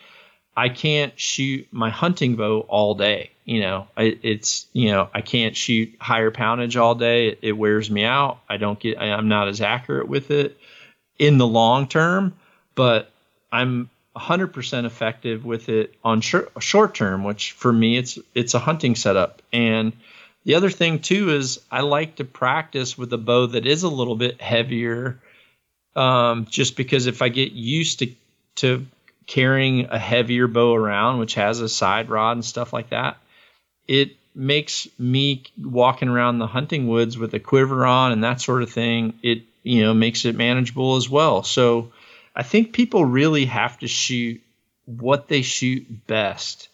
[0.59, 3.31] I can't shoot my hunting bow all day.
[3.45, 7.29] You know, I, it's you know I can't shoot higher poundage all day.
[7.29, 8.39] It, it wears me out.
[8.49, 8.99] I don't get.
[8.99, 10.57] I, I'm not as accurate with it
[11.17, 12.35] in the long term,
[12.75, 13.09] but
[13.53, 18.59] I'm 100% effective with it on short, short term, which for me it's it's a
[18.59, 19.41] hunting setup.
[19.53, 19.93] And
[20.43, 23.89] the other thing too is I like to practice with a bow that is a
[23.89, 25.21] little bit heavier,
[25.95, 28.13] um, just because if I get used to
[28.55, 28.85] to
[29.29, 33.15] carrying a heavier bow around, which has a side rod and stuff like that,
[33.87, 38.63] it makes me walking around the hunting woods with a quiver on and that sort
[38.63, 39.13] of thing.
[39.21, 41.43] It you know makes it manageable as well.
[41.43, 41.91] So
[42.35, 44.41] I think people really have to shoot
[44.85, 46.67] what they shoot best.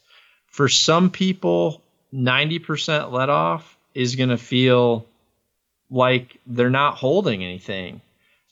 [0.48, 1.82] For some people,
[2.14, 5.06] 90% let off is going to feel
[5.90, 8.00] like they're not holding anything.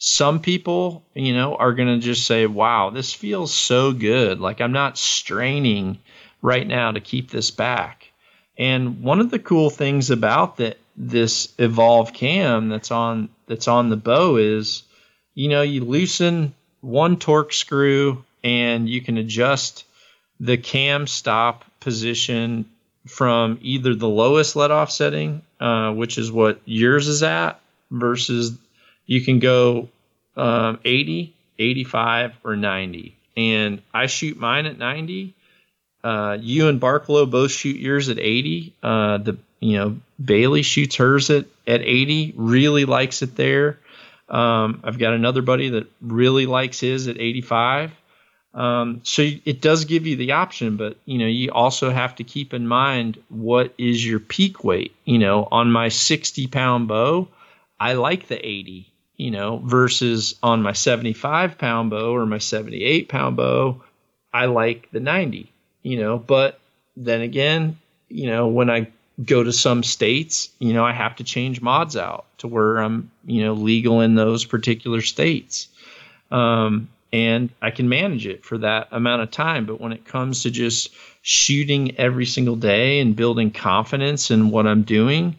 [0.06, 4.42] Some people, you know, are going to just say, wow, this feels so good.
[4.42, 5.98] Like I'm not straining
[6.42, 8.12] right now to keep this back.
[8.58, 13.90] And one of the cool things about that this evolve cam that's on that's on
[13.90, 14.84] the bow is
[15.36, 19.86] you know you loosen one torque screw and you can adjust
[20.42, 22.66] the cam stop position
[23.08, 28.58] from either the lowest let off setting, uh, which is what yours is at, versus
[29.06, 29.90] you can go
[30.36, 33.16] um, 80, 85, or 90.
[33.36, 35.34] And I shoot mine at 90.
[36.04, 38.74] Uh, you and Barklow both shoot yours at 80.
[38.84, 42.34] Uh, the you know Bailey shoots hers at at 80.
[42.36, 43.80] Really likes it there.
[44.28, 47.92] Um, I've got another buddy that really likes his at 85.
[48.54, 52.24] Um, so it does give you the option, but you know you also have to
[52.24, 54.94] keep in mind what is your peak weight.
[55.06, 57.30] You know, on my 60 pound bow,
[57.80, 58.93] I like the 80.
[59.18, 63.84] You know, versus on my 75 pound bow or my 78 pound bow,
[64.34, 65.52] I like the 90.
[65.84, 66.60] You know, but
[66.98, 67.78] then again,
[68.10, 68.88] you know when I
[69.24, 73.12] go to some states, you know I have to change mods out to where I'm
[73.26, 75.68] you know legal in those particular states.
[76.32, 79.68] Um, and I can manage it for that amount of time.
[79.68, 80.90] But when it comes to just
[81.22, 85.36] shooting every single day and building confidence in what I'm doing,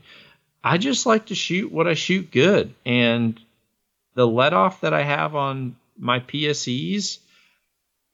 [0.62, 2.72] I just like to shoot what I shoot good.
[2.86, 3.38] And
[4.14, 7.18] the let off that I have on my PSEs,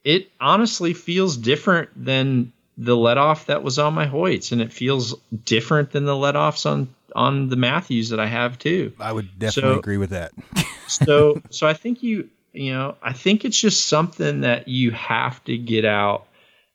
[0.05, 4.73] it honestly feels different than the let off that was on my Hoyts, and it
[4.73, 8.93] feels different than the let offs on on the Mathews that I have too.
[8.99, 10.33] I would definitely so, agree with that.
[10.89, 15.43] so so I think you you know, I think it's just something that you have
[15.45, 16.27] to get out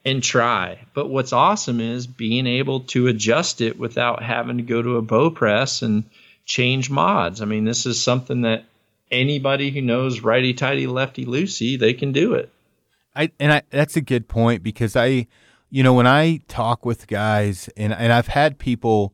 [0.05, 0.79] and try.
[0.93, 5.01] But what's awesome is being able to adjust it without having to go to a
[5.01, 6.03] bow press and
[6.45, 7.41] change mods.
[7.41, 8.65] I mean, this is something that
[9.11, 12.51] anybody who knows righty tighty lefty loosey, they can do it.
[13.15, 15.27] I and I that's a good point because I
[15.69, 19.13] you know, when I talk with guys and and I've had people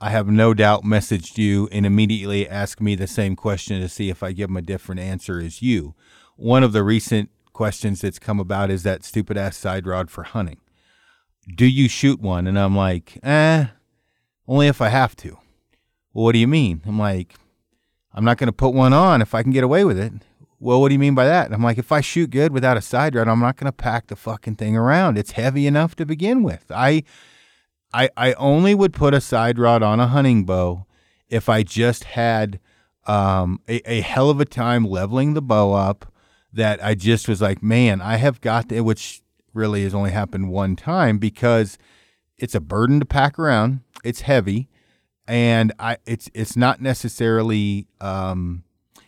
[0.00, 4.10] I have no doubt messaged you and immediately ask me the same question to see
[4.10, 5.94] if I give them a different answer as you.
[6.34, 10.24] One of the recent questions that's come about is that stupid ass side rod for
[10.24, 10.58] hunting.
[11.54, 12.48] Do you shoot one?
[12.48, 13.66] And I'm like, eh,
[14.48, 15.38] only if I have to.
[16.12, 16.82] Well, what do you mean?
[16.84, 17.36] I'm like,
[18.14, 20.12] I'm not going to put one on if I can get away with it.
[20.60, 21.52] Well, what do you mean by that?
[21.52, 24.06] I'm like, if I shoot good without a side rod, I'm not going to pack
[24.06, 25.18] the fucking thing around.
[25.18, 26.64] It's heavy enough to begin with.
[26.70, 27.02] I
[27.94, 30.86] I, I only would put a side rod on a hunting bow
[31.28, 32.58] if I just had
[33.06, 36.12] um, a, a hell of a time leveling the bow up
[36.52, 39.22] that I just was like, man, I have got to, which
[39.54, 41.78] really has only happened one time because
[42.38, 43.80] it's a burden to pack around.
[44.04, 44.68] It's heavy,
[45.26, 48.64] and I it's it's not necessarily um,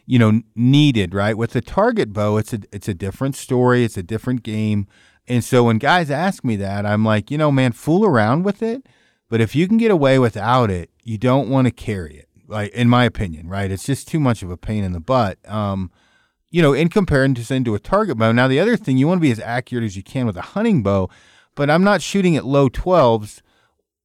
[0.07, 2.37] you know needed right with the target bow.
[2.37, 3.85] It's a it's a different story.
[3.85, 4.87] It's a different game.
[5.27, 8.63] And so when guys ask me that, I'm like, you know, man, fool around with
[8.63, 8.87] it.
[9.31, 12.29] But if you can get away without it, you don't want to carry it.
[12.47, 13.71] Like in my opinion, right?
[13.71, 15.39] It's just too much of a pain in the butt.
[15.49, 15.91] Um,
[16.51, 18.33] you know, in comparison to a target bow.
[18.33, 20.43] Now the other thing, you want to be as accurate as you can with a
[20.43, 21.09] hunting bow,
[21.55, 23.41] but I'm not shooting at low 12s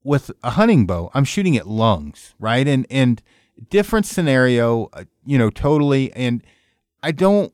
[0.04, 1.12] with a hunting bow.
[1.14, 2.68] I'm shooting at lungs, right?
[2.68, 3.22] And and
[3.70, 6.12] different scenario, uh, you know, totally.
[6.14, 6.44] And
[7.04, 7.54] I don't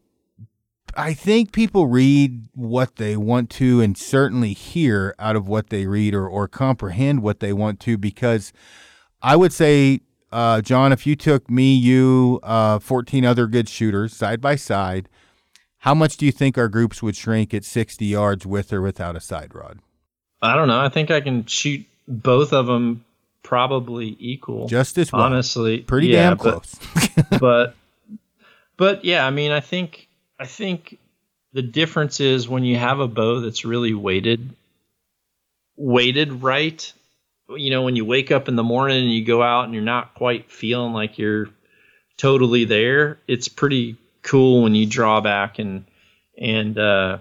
[0.98, 5.88] I think people read what they want to and certainly hear out of what they
[5.88, 8.54] read or, or comprehend what they want to because
[9.22, 14.16] I would say, uh, John, if you took me, you, uh, 14 other good shooters
[14.16, 15.10] side by side,
[15.80, 19.18] how much do you think our groups would shrink at 60 yards with or without
[19.18, 19.80] a side rod?
[20.42, 20.80] I don't know.
[20.80, 23.04] I think I can shoot both of them
[23.44, 24.68] probably equal.
[24.68, 25.24] Just as well.
[25.24, 25.80] Honestly.
[25.80, 26.76] Pretty yeah, damn close.
[27.30, 27.76] but, but,
[28.78, 30.08] but yeah, I mean, I think
[30.40, 30.98] I think
[31.54, 34.50] the difference is when you have a bow that's really weighted
[35.78, 36.94] weighted right
[37.50, 39.84] you know when you wake up in the morning and you go out and you're
[39.84, 41.50] not quite feeling like you're
[42.18, 45.86] totally there it's pretty cool when you draw back and
[46.38, 47.18] and uh,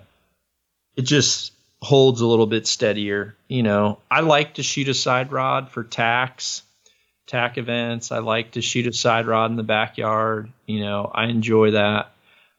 [0.97, 1.53] it just
[1.85, 5.85] holds a little bit steadier you know i like to shoot a side rod for
[5.85, 6.63] tacks
[7.27, 11.27] tack events i like to shoot a side rod in the backyard you know i
[11.27, 12.11] enjoy that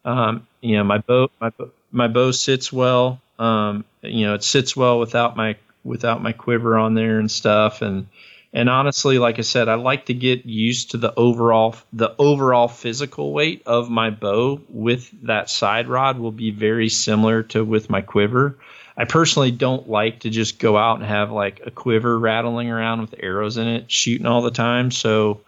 [0.05, 1.51] um, you know, my bow, my
[1.91, 3.19] my bow sits well.
[3.39, 7.81] Um, you know, it sits well without my without my quiver on there and stuff.
[7.81, 8.07] And
[8.53, 12.67] and honestly, like I said, I like to get used to the overall the overall
[12.67, 17.89] physical weight of my bow with that side rod will be very similar to with
[17.89, 18.57] my quiver.
[18.97, 23.01] I personally don't like to just go out and have like a quiver rattling around
[23.01, 24.91] with arrows in it, shooting all the time.
[24.91, 25.41] So,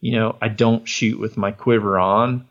[0.00, 2.46] you know, I don't shoot with my quiver on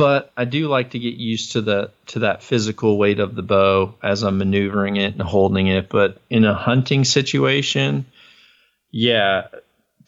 [0.00, 3.42] but I do like to get used to the to that physical weight of the
[3.42, 5.90] bow as I'm maneuvering it and holding it.
[5.90, 8.06] But in a hunting situation,
[8.90, 9.48] yeah,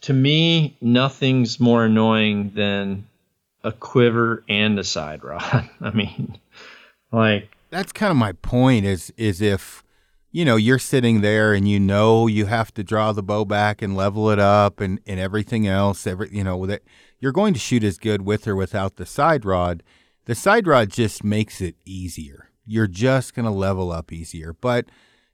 [0.01, 3.05] to me, nothing's more annoying than
[3.63, 5.69] a quiver and a side rod.
[5.81, 6.39] I mean,
[7.11, 8.85] like that's kind of my point.
[8.85, 9.82] Is is if
[10.33, 13.81] you know you're sitting there and you know you have to draw the bow back
[13.81, 16.05] and level it up and and everything else.
[16.05, 16.83] Every you know with it,
[17.19, 19.83] you're going to shoot as good with or without the side rod.
[20.25, 22.49] The side rod just makes it easier.
[22.65, 24.87] You're just to level up easier, but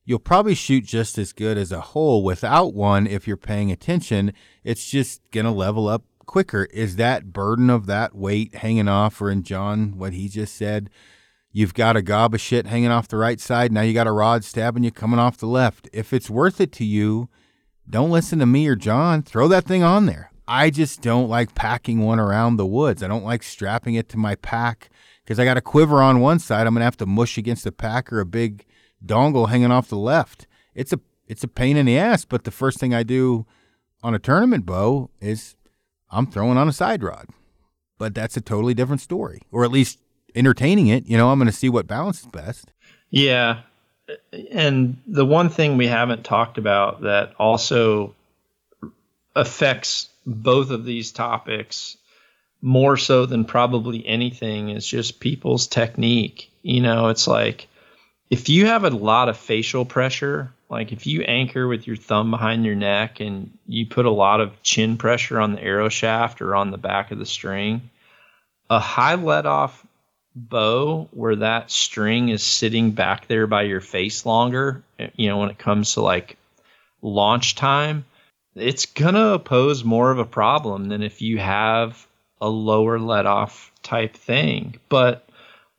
[0.04, 4.34] you'll probably shoot just as good as a whole without one if you're paying attention.
[4.64, 6.66] It's just to level up quicker.
[6.74, 10.90] Is that burden of that weight hanging off, or in John, what he just said?
[11.52, 13.72] You've got a gob of shit hanging off the right side.
[13.72, 15.90] Now you got a rod stabbing you coming off the left.
[15.92, 17.30] If it's worth it to you,
[17.90, 19.24] don't listen to me or John.
[19.24, 20.32] Throw that thing on there.
[20.48, 23.02] I just don't like packing one around the woods.
[23.02, 24.90] I don't like strapping it to my pack
[25.24, 26.68] because I got a quiver on one side.
[26.68, 28.66] I'm to have to mush against a pack or a big
[29.04, 30.48] dongle hanging off the left.
[30.76, 33.46] It's a it's a pain in the ass, but the first thing I do
[34.02, 35.56] on a tournament bow is
[36.10, 37.28] I'm throwing on a side rod.
[38.00, 40.00] But that's a totally different story, or at least
[40.36, 41.06] entertaining it.
[41.06, 42.72] You know, I'm going to see what balances best.
[43.10, 43.62] Yeah.
[44.52, 48.16] And the one thing we haven't talked about that also
[49.36, 51.98] affects both of these topics
[52.62, 56.52] more so than probably anything is just people's technique.
[56.62, 57.68] You know, it's like
[58.30, 62.32] if you have a lot of facial pressure, like if you anchor with your thumb
[62.32, 66.42] behind your neck and you put a lot of chin pressure on the arrow shaft
[66.42, 67.90] or on the back of the string,
[68.70, 69.86] a high let off
[70.48, 74.84] bow where that string is sitting back there by your face longer,
[75.16, 76.38] you know, when it comes to like
[77.02, 78.06] launch time,
[78.56, 82.06] it's gonna pose more of a problem than if you have
[82.42, 84.76] a lower let off type thing.
[84.90, 85.28] But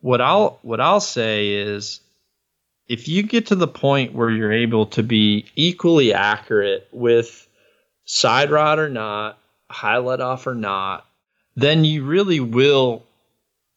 [0.01, 2.01] what I'll what I'll say is
[2.89, 7.47] if you get to the point where you're able to be equally accurate with
[8.05, 9.39] side rod or not,
[9.71, 11.07] high let off or not,
[11.55, 13.05] then you really will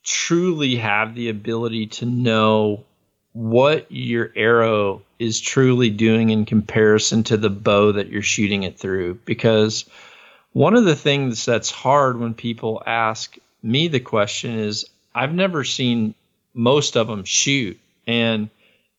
[0.03, 2.83] truly have the ability to know
[3.33, 8.77] what your arrow is truly doing in comparison to the bow that you're shooting it
[8.77, 9.15] through.
[9.25, 9.85] Because
[10.51, 14.85] one of the things that's hard when people ask me the question is
[15.15, 16.13] I've never seen
[16.53, 17.79] most of them shoot.
[18.05, 18.49] And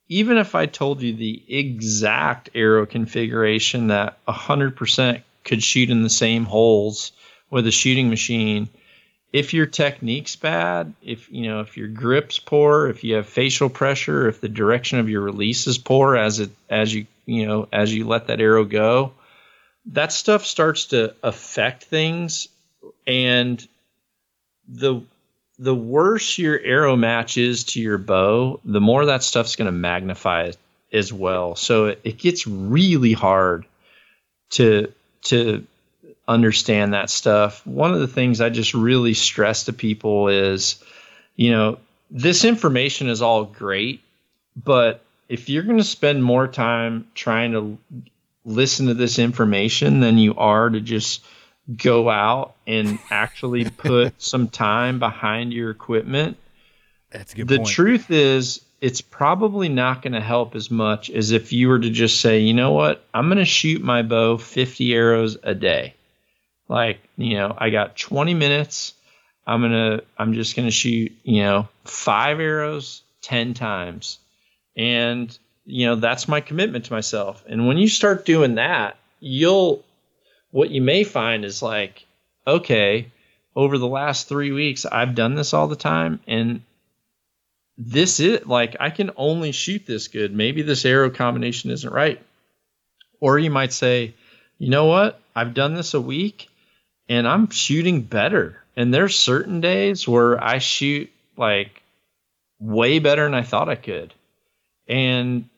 [0.09, 6.11] even if I told you the exact arrow configuration that 100% could shoot in the
[6.11, 7.13] same holes
[7.51, 8.69] with a shooting machine,
[9.35, 13.69] if your technique's bad, if you know if your grip's poor, if you have facial
[13.69, 17.67] pressure, if the direction of your release is poor as it as you you know
[17.73, 19.13] as you let that arrow go,
[19.87, 22.47] that stuff starts to affect things
[23.09, 23.67] and
[24.69, 25.03] the
[25.59, 29.73] the worse your arrow match is to your bow, the more that stuff's going to
[29.73, 30.53] magnify
[30.93, 31.57] as well.
[31.57, 33.67] So it, it gets really hard
[34.51, 35.67] to to
[36.27, 37.67] understand that stuff.
[37.67, 40.83] One of the things I just really stress to people is,
[41.37, 41.79] you know,
[42.11, 44.03] this information is all great,
[44.57, 47.79] but if you're going to spend more time trying to
[48.45, 51.25] listen to this information than you are to just
[51.77, 56.37] go out and actually put some time behind your equipment.
[57.11, 57.69] That's good the point.
[57.69, 61.91] truth is, it's probably not going to help as much as if you were to
[61.91, 65.95] just say, you know what, I'm going to shoot my bow 50 arrows a day.
[66.69, 68.95] Like, you know, I got 20 minutes.
[69.47, 74.19] I'm to, I'm just to shoot, you know, five arrows 10 times.
[74.77, 75.37] And,
[75.67, 77.45] you know, that's my commitment to myself.
[77.47, 79.85] And when you start doing that, you'll
[80.55, 82.07] what you may find is like,
[82.47, 83.11] okay,
[83.57, 86.63] over the last three weeks, I've done this all the time, and
[87.77, 90.33] this is like I can only shoot this good.
[90.33, 92.21] Maybe this arrow combination isn't right.
[93.21, 94.15] Or you might say,
[94.59, 95.21] you know what?
[95.35, 96.49] I've done this a week
[97.09, 98.61] and I'm shooting better.
[98.77, 101.83] And there's certain days where I shoot like
[102.59, 104.15] way better than I thought I could.
[104.89, 105.49] And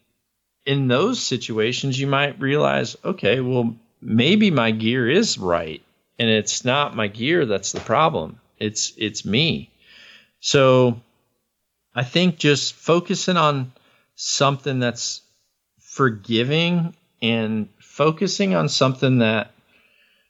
[0.65, 5.83] in those situations, you might realize, okay, well, maybe my gear is right
[6.19, 9.71] and it's not my gear that's the problem it's it's me
[10.41, 11.01] so
[11.95, 13.73] i think just focusing on
[14.15, 15.23] something that's
[15.81, 19.51] forgiving and focusing on something that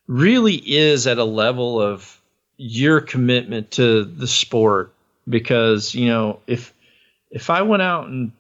[0.07, 2.21] really is at a level of
[2.57, 4.93] your commitment to the sport
[5.29, 6.73] because you know if
[7.31, 8.33] if i went out and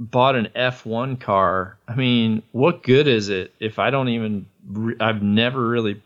[0.00, 4.46] bought an F1 car, I mean, what good is it if I don't even
[4.98, 6.02] I've never really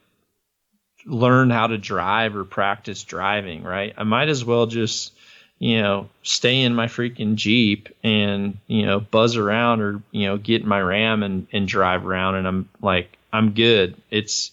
[1.06, 3.94] learned how to drive or practice driving, right?
[3.96, 5.12] I might as well just
[5.60, 10.36] you know, stay in my freaking Jeep and, you know, buzz around or, you know,
[10.36, 13.94] get in my Ram and, and drive around and I'm like, I'm good.
[14.10, 14.50] It's,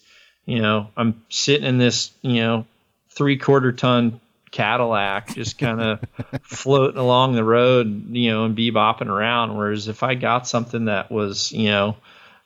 [0.51, 2.65] You know, I'm sitting in this, you know,
[3.09, 4.19] three quarter ton
[4.51, 6.03] Cadillac just kind of
[6.43, 9.55] floating along the road, you know, and bebopping around.
[9.55, 11.95] Whereas if I got something that was, you know,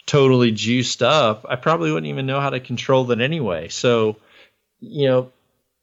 [0.06, 3.70] totally juiced up, I probably wouldn't even know how to control it anyway.
[3.70, 4.18] So,
[4.82, 5.32] you know,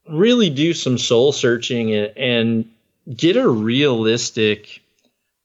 [0.09, 2.71] really do some soul searching and, and
[3.17, 4.81] get a realistic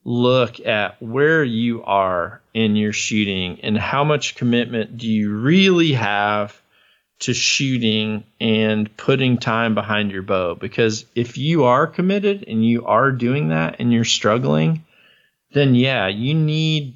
[0.05, 5.93] look at where you are in your shooting and how much commitment do you really
[5.93, 6.61] have
[7.19, 10.55] to shooting and putting time behind your bow.
[10.55, 14.83] Because if you are committed and you are doing that and you're struggling
[15.53, 16.93] then yeah you need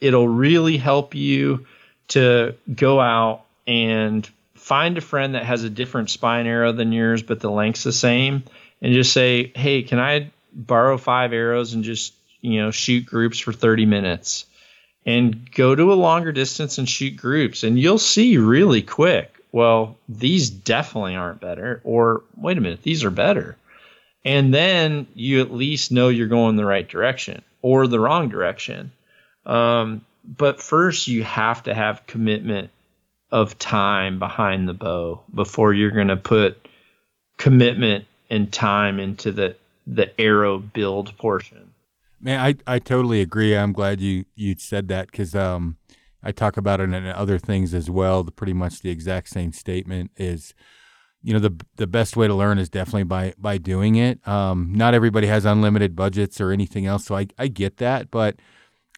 [0.00, 1.66] it'll really help you
[2.08, 7.22] to go out and find a friend that has a different spine arrow than yours
[7.22, 8.44] but the length's the same
[8.80, 13.38] and just say hey can i borrow five arrows and just you know shoot groups
[13.38, 14.46] for 30 minutes?
[15.04, 19.96] And go to a longer distance and shoot groups and you'll see really quick well,
[20.08, 23.56] these definitely aren't better, or wait a minute, these are better.
[24.24, 28.92] And then you at least know you're going the right direction or the wrong direction.
[29.44, 32.70] Um, but first, you have to have commitment
[33.30, 36.68] of time behind the bow before you're going to put
[37.38, 39.56] commitment and time into the
[39.86, 41.72] the arrow build portion.
[42.20, 43.56] Man, I, I totally agree.
[43.56, 45.76] I'm glad you you said that because um,
[46.22, 48.22] I talk about it in other things as well.
[48.22, 50.54] The, pretty much the exact same statement is,
[51.22, 54.26] you know, the the best way to learn is definitely by by doing it.
[54.26, 58.36] Um, not everybody has unlimited budgets or anything else, so I I get that, but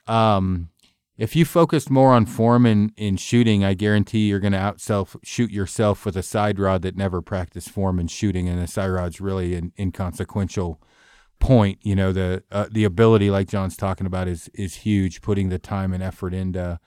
[0.07, 0.71] um,
[1.17, 5.17] if you focus more on form in, in shooting, I guarantee you're going to outself
[5.23, 8.89] shoot yourself with a side rod that never practiced form in shooting, and a side
[8.89, 10.83] rod's really an inconsequential
[11.39, 11.79] point.
[11.83, 15.23] You know, the uh, the ability, like John's talking about, is is huge.
[15.23, 16.81] Putting the time and effort into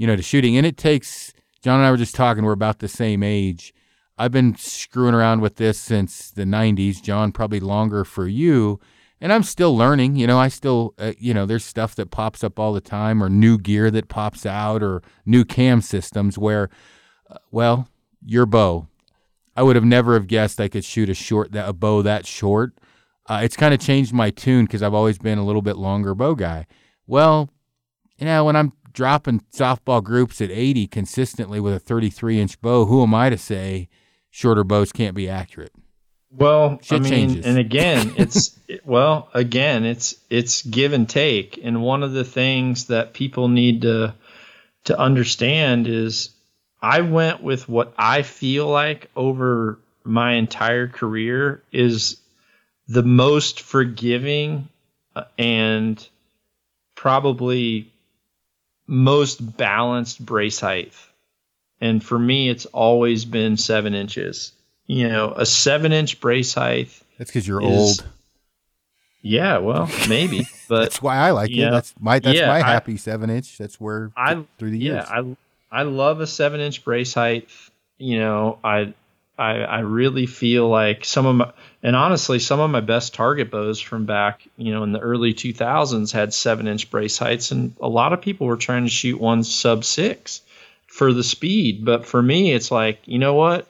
[0.00, 0.56] you know, to shooting.
[0.56, 3.74] And it takes, John and I were just talking, we're about the same age.
[4.16, 7.02] I've been screwing around with this since the 90s.
[7.02, 8.80] John, probably longer for you.
[9.20, 10.16] And I'm still learning.
[10.16, 13.22] You know, I still, uh, you know, there's stuff that pops up all the time
[13.22, 16.70] or new gear that pops out or new cam systems where,
[17.30, 17.86] uh, well,
[18.24, 18.86] your bow.
[19.54, 22.24] I would have never have guessed I could shoot a short that a bow that
[22.24, 22.72] short.
[23.28, 26.14] Uh, it's kind of changed my tune because I've always been a little bit longer
[26.14, 26.66] bow guy.
[27.06, 27.50] Well,
[28.16, 32.86] you know, when I'm dropping softball groups at 80 consistently with a 33 inch bow,
[32.86, 33.88] who am I to say
[34.30, 35.72] shorter bows can't be accurate?
[36.32, 37.46] Well, Shit I mean, changes.
[37.46, 42.86] and again, it's well, again, it's it's give and take, and one of the things
[42.86, 44.14] that people need to
[44.84, 46.30] to understand is
[46.80, 52.16] I went with what I feel like over my entire career is
[52.88, 54.68] the most forgiving
[55.14, 56.08] uh, and
[56.94, 57.89] probably
[58.90, 60.92] most balanced brace height.
[61.80, 64.52] And for me, it's always been seven inches.
[64.86, 66.88] You know, a seven inch brace height.
[67.16, 68.04] That's because you're is, old.
[69.22, 71.70] Yeah, well, maybe, but that's why I like it.
[71.70, 73.56] That's my that's yeah, my happy I, seven inch.
[73.56, 75.04] That's where I through the years.
[75.08, 75.22] Yeah,
[75.70, 77.48] I I love a seven inch brace height.
[77.98, 78.94] You know, I
[79.38, 83.50] I, I really feel like some of my, and honestly, some of my best target
[83.50, 87.74] bows from back, you know, in the early 2000s had seven inch brace heights, and
[87.80, 90.42] a lot of people were trying to shoot one sub six
[90.86, 91.84] for the speed.
[91.84, 93.66] But for me, it's like, you know what?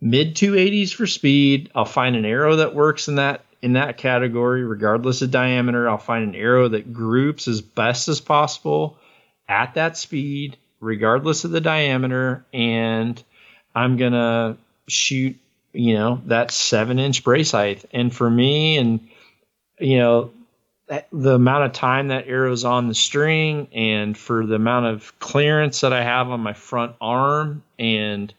[0.00, 1.70] Mid 280s for speed.
[1.74, 5.88] I'll find an arrow that works in that in that category, regardless of diameter.
[5.88, 8.98] I'll find an arrow that groups as best as possible
[9.48, 13.22] at that speed, regardless of the diameter, and
[13.74, 15.36] I'm gonna shoot,
[15.74, 17.84] you know, that seven inch brace height.
[17.92, 19.00] And for me, and,
[19.78, 20.30] you know,
[21.12, 25.80] the amount of time that arrow's on the string and for the amount of clearance
[25.80, 28.32] that I have on my front arm and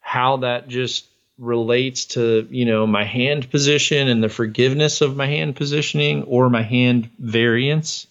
[0.00, 5.26] how that just relates to, you know, my hand position and the forgiveness of my
[5.26, 8.06] hand positioning or my hand variance.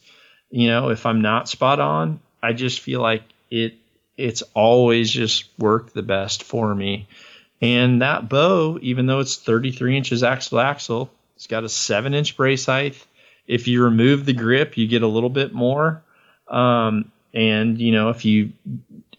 [0.49, 3.75] You know, if I'm not spot on, I just feel like it
[4.17, 7.07] it's always just worked the best for me.
[7.61, 12.13] And that bow, even though it's 33 inches axle to axle, it's got a seven
[12.13, 13.05] inch brace height.
[13.47, 16.01] If you remove the grip, you get a little bit more.
[16.47, 18.51] Um, and you know, if you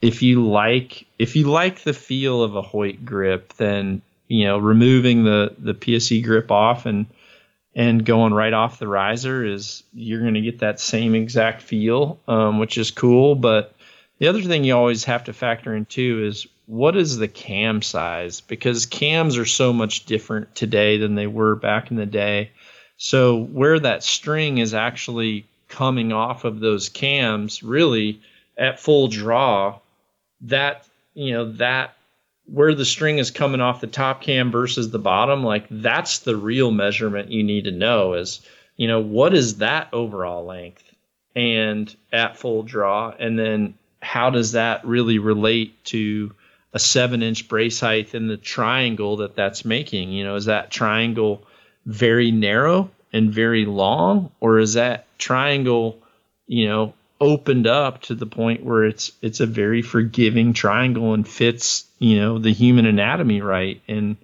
[0.02, 4.58] if you like if you like the feel of a Hoyt grip, then you know
[4.58, 7.06] removing the the PSE grip off and
[7.74, 12.18] and going right off the riser is you're going to get that same exact feel,
[12.26, 13.34] um, which is cool.
[13.34, 13.74] But
[14.18, 17.82] the other thing you always have to factor in too is what is the cam
[17.82, 18.40] size?
[18.42, 22.52] Because cams are so much different today than they were back in the day.
[22.97, 28.20] So where that string is actually coming off of those cams, really
[28.56, 29.80] at full draw,
[30.42, 31.97] that you know that
[32.47, 36.36] where the string is coming off the top cam versus the bottom, like that's the
[36.36, 38.42] real measurement you need to know is,
[38.76, 40.84] you know, what is that overall length
[41.34, 43.12] and at full draw?
[43.18, 46.32] And then how does that really relate to
[46.72, 50.10] a seven inch brace height in the triangle that that's making?
[50.10, 51.47] You know, is that triangle
[51.86, 55.98] very narrow and very long, or is that triangle,
[56.47, 61.26] you know, opened up to the point where it's it's a very forgiving triangle and
[61.26, 63.80] fits, you know, the human anatomy right?
[63.88, 64.16] And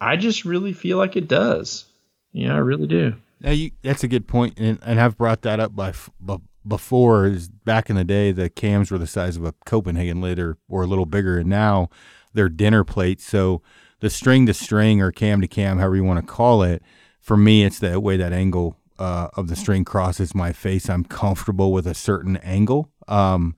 [0.00, 1.84] I just really feel like it does.
[2.32, 3.14] Yeah, I really do.
[3.40, 6.36] Now you, that's a good point, and, and I've brought that up by, by
[6.66, 10.38] before is back in the day the cams were the size of a Copenhagen lid
[10.38, 11.88] or, or a little bigger and now
[12.34, 13.24] they're dinner plates.
[13.24, 13.62] So
[14.00, 16.82] the string to string or cam to cam however you want to call it
[17.20, 20.88] for me it's the way that angle uh, of the string crosses my face.
[20.88, 22.90] I'm comfortable with a certain angle.
[23.08, 23.56] Um,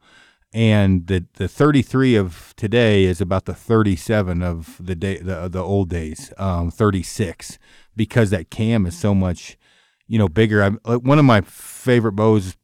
[0.54, 5.62] and the the 33 of today is about the 37 of the day the the
[5.62, 7.58] old days um, 36
[7.96, 9.58] because that cam is so much
[10.06, 10.62] you know bigger.
[10.62, 12.56] I'm, one of my favorite bows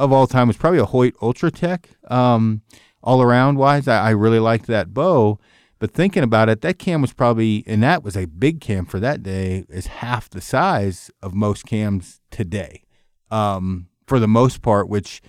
[0.00, 2.10] of all time was probably a Hoyt UltraTec.
[2.10, 2.62] Um,
[3.02, 5.38] all around wise, I, I really liked that bow.
[5.78, 9.00] But thinking about it, that cam was probably, and that was a big cam for
[9.00, 12.84] that day, is half the size of most cams today.
[13.30, 15.22] Um, for the most part, which,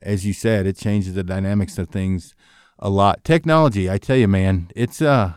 [0.00, 2.34] as you said, it changes the dynamics of things
[2.78, 3.24] a lot.
[3.24, 5.34] Technology, I tell you, man, it's uh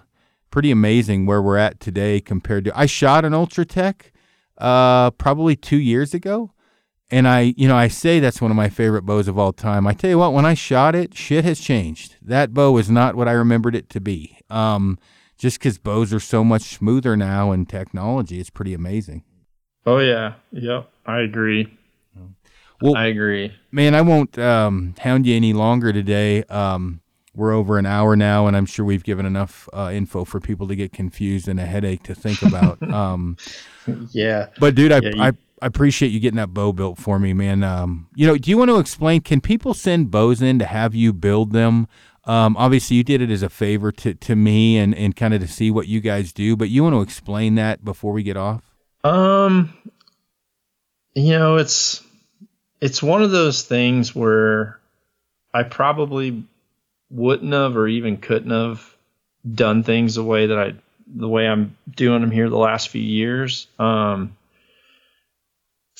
[0.51, 2.77] pretty amazing where we're at today compared to.
[2.77, 4.11] I shot an UltraTec
[4.57, 6.51] uh, probably two years ago,
[7.11, 9.85] and I, you know, I say that's one of my favorite bows of all time.
[9.85, 12.15] I tell you what, when I shot it, shit has changed.
[12.21, 14.37] That bow is not what I remembered it to be.
[14.49, 14.97] Um,
[15.37, 19.23] just because bows are so much smoother now and technology, it's pretty amazing.
[19.85, 21.77] Oh yeah, yep, I agree.
[22.81, 23.93] Well, I agree, man.
[23.93, 26.43] I won't um, hound you any longer today.
[26.45, 27.01] Um,
[27.35, 30.67] we're over an hour now, and I'm sure we've given enough uh, info for people
[30.67, 32.81] to get confused and a headache to think about.
[32.91, 33.37] um,
[34.11, 35.31] yeah, but dude, I, yeah, you- I
[35.61, 37.63] I appreciate you getting that bow built for me, man.
[37.63, 39.21] Um, you know, do you want to explain?
[39.21, 41.87] Can people send bows in to have you build them?
[42.25, 45.41] Um, obviously, you did it as a favor to, to me and, and kind of
[45.41, 48.37] to see what you guys do, but you want to explain that before we get
[48.37, 48.63] off?
[49.03, 49.73] Um,
[51.13, 52.03] you know, it's
[52.79, 54.79] it's one of those things where
[55.53, 56.43] I probably
[57.09, 58.95] wouldn't have or even couldn't have
[59.53, 60.73] done things the way that I
[61.07, 63.67] the way I'm doing them here the last few years.
[63.77, 64.37] Um,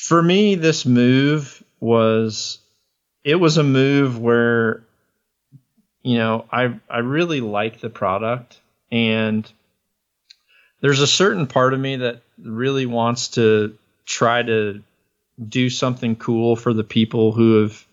[0.01, 2.57] for me, this move was
[3.23, 4.83] it was a move where
[6.01, 8.59] you know I I really like the product
[8.91, 9.49] and
[10.81, 14.81] there's a certain part of me that really wants to try to
[15.47, 17.85] do something cool for the people who have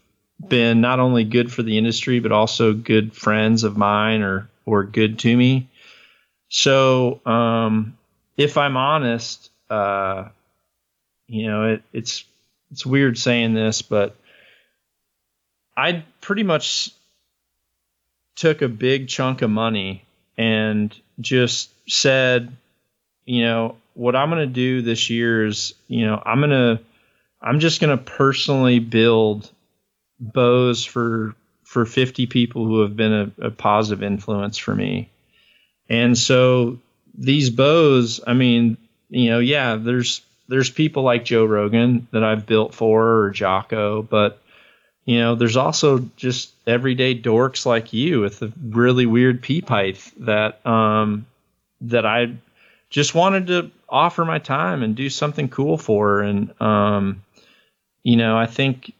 [0.48, 4.85] been not only good for the industry but also good friends of mine or or
[4.85, 5.68] good to me.
[6.48, 7.98] So um,
[8.39, 10.30] if I'm honest, uh,
[11.28, 12.24] you know, it, it's
[12.70, 14.16] it's weird saying this, but
[15.76, 16.90] I pretty much
[18.34, 20.05] took a big chunk of money
[20.36, 22.56] and just said,
[23.24, 26.80] you know, what I'm going to do this year is, you know, I'm going to
[27.40, 29.50] I'm just going to personally build
[30.18, 31.34] bows for
[31.64, 35.10] for 50 people who have been a, a positive influence for me.
[35.88, 36.78] And so
[37.14, 38.78] these bows, I mean,
[39.10, 44.02] you know, yeah, there's there's people like Joe Rogan that I've built for or Jocko,
[44.02, 44.40] but
[45.04, 50.10] you know, there's also just everyday dorks like you with a really weird peep height
[50.18, 51.26] that um
[51.82, 52.34] that I
[52.90, 57.22] just wanted to offer my time and do something cool for and um
[58.02, 58.92] you know, I think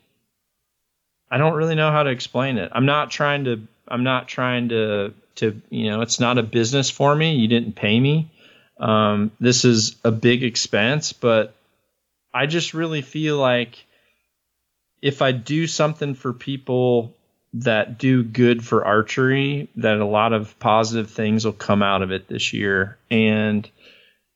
[1.31, 2.71] I don't really know how to explain it.
[2.75, 6.91] I'm not trying to I'm not trying to to you know, it's not a business
[6.91, 7.37] for me.
[7.37, 8.31] You didn't pay me.
[8.79, 11.55] Um, this is a big expense, but
[12.33, 13.85] I just really feel like
[15.03, 17.15] if I do something for people
[17.55, 22.13] that do good for archery, that a lot of positive things will come out of
[22.13, 22.99] it this year.
[23.11, 23.69] And,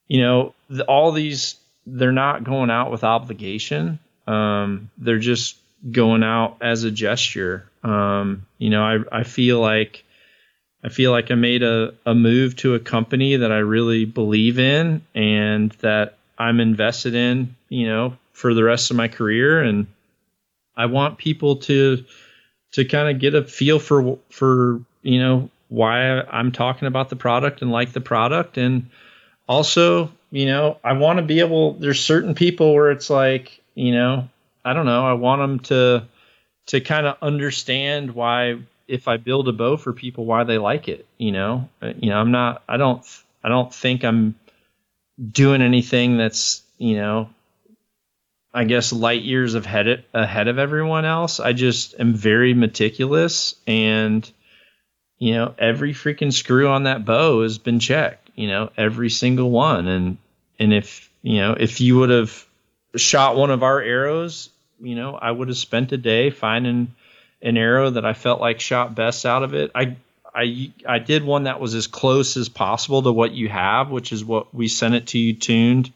[0.09, 1.57] you know, the, all these,
[1.87, 3.99] they're not going out with obligation.
[4.27, 5.57] Um, they're just
[5.91, 7.69] going out as a gesture.
[7.83, 10.05] Um, you know, I, I feel like
[10.85, 14.59] I feel like I made a, a move to a company that I really believe
[14.59, 19.63] in and that I'm invested in, you know, for the rest of my career.
[19.63, 19.87] And
[20.77, 22.05] I want people to
[22.73, 27.17] to kind of get a feel for for you know why I'm talking about the
[27.17, 28.91] product and like the product and
[29.49, 33.93] also you know I want to be able there's certain people where it's like you
[33.93, 34.29] know
[34.65, 36.07] I don't know I want them to
[36.67, 40.89] to kind of understand why if I build a bow for people, why they like
[40.89, 41.07] it.
[41.19, 42.63] You know, Uh, you know, I'm not.
[42.69, 43.03] I don't.
[43.43, 44.35] I don't think I'm
[45.21, 47.31] doing anything that's you know.
[48.55, 51.41] I guess light years ahead ahead of everyone else.
[51.41, 54.31] I just am very meticulous, and
[55.19, 58.31] you know, every freaking screw on that bow has been checked.
[58.35, 60.19] You know, every single one, and
[60.59, 62.47] and if you know, if you would have
[62.97, 64.51] shot one of our arrows,
[64.81, 66.95] you know, I would have spent a day finding
[67.43, 69.71] an arrow that I felt like shot best out of it.
[69.75, 69.97] I
[70.35, 74.13] I I did one that was as close as possible to what you have, which
[74.13, 75.93] is what we sent it to you tuned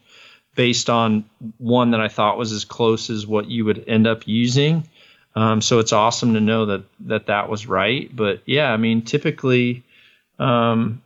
[0.55, 1.23] based on
[1.57, 4.87] one that I thought was as close as what you would end up using.
[5.35, 8.13] Um, so it's awesome to know that that that was right.
[8.13, 9.83] But yeah, I mean, typically
[10.39, 11.01] um,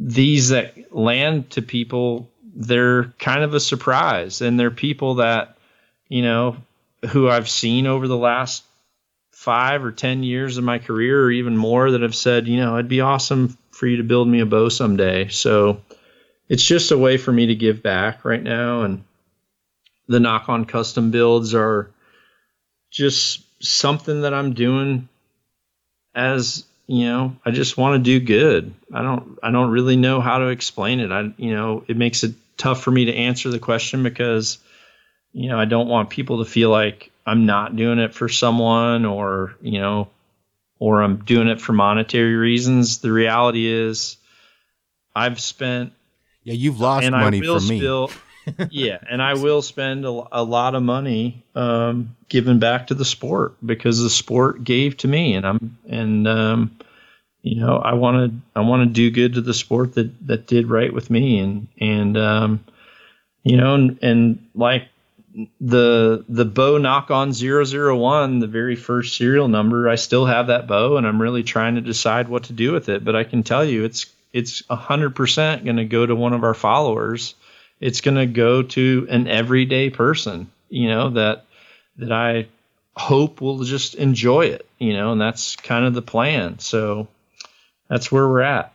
[0.00, 5.58] these that land to people, they're kind of a surprise, and they're people that
[6.08, 6.56] you know
[7.10, 8.64] who I've seen over the last
[9.38, 12.74] five or ten years of my career, or even more, that have said, you know,
[12.74, 15.28] it'd be awesome for you to build me a bow someday.
[15.28, 15.80] So
[16.48, 19.04] it's just a way for me to give back right now, and
[20.08, 21.88] the Nock On custom builds are
[22.90, 25.08] just something that I'm doing
[26.16, 28.74] as you know I just want to do good.
[28.92, 31.12] I don't I don't really know how to explain it.
[31.12, 34.58] I you know it makes it tough for me to answer the question because
[35.32, 39.04] you know I don't want people to feel like I'm not doing it for someone
[39.04, 40.08] or you know
[40.78, 42.98] or I'm doing it for monetary reasons.
[42.98, 44.16] The reality is
[45.14, 45.92] I've spent
[46.42, 47.78] yeah you've lost and money I will from me.
[47.78, 48.10] Still,
[48.70, 53.04] yeah, and I will spend a, a lot of money um, giving back to the
[53.04, 56.78] sport because the sport gave to me, and I'm and um,
[57.42, 60.46] you know I want to I want to do good to the sport that that
[60.46, 62.64] did right with me, and and um,
[63.42, 64.88] you know and, and like
[65.60, 70.66] the the bow Nock On 001 the very first serial number i still have that
[70.66, 73.42] bow and i'm really trying to decide what to do with it but i can
[73.42, 77.34] tell you it's it's 100% going to go to one of our followers
[77.80, 81.44] it's going to go to an everyday person, you know, that
[81.96, 82.46] that I
[82.96, 86.58] hope will just enjoy it, you know, and that's kind of the plan.
[86.58, 87.08] So
[87.88, 88.72] that's where we're at.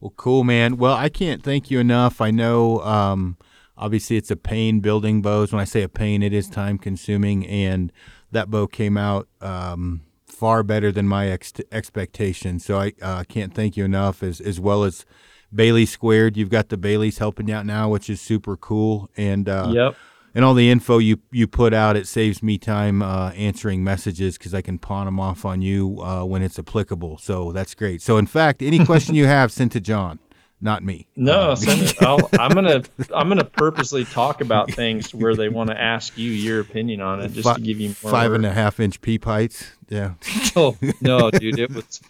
[0.00, 0.76] Well, cool, man.
[0.76, 2.20] Well, I can't thank you enough.
[2.20, 3.36] I know, um,
[3.76, 5.52] obviously, it's a pain building bows.
[5.52, 7.92] When I say a pain, it is time consuming, and
[8.30, 12.64] that bow came out um, far better than my ex- expectations.
[12.64, 15.04] So I uh, can't thank you enough, as as well as
[15.54, 16.36] Bailey Squared.
[16.36, 19.10] You've got the Baileys helping you out now, which is super cool.
[19.16, 19.96] And uh, yep.
[20.34, 24.38] And all the info you you put out, it saves me time uh, answering messages
[24.38, 27.18] because I can pawn them off on you uh, when it's applicable.
[27.18, 28.00] So that's great.
[28.00, 30.20] So in fact, any question you have, send to John,
[30.62, 31.06] not me.
[31.16, 32.02] No, send it.
[32.02, 32.82] I'll, I'm gonna
[33.14, 37.20] I'm gonna purposely talk about things where they want to ask you your opinion on
[37.20, 38.12] it, just fi- to give you more.
[38.12, 39.72] five and a half inch peep heights.
[39.88, 40.14] Yeah.
[40.54, 41.58] Oh no, dude!
[41.58, 42.00] It was.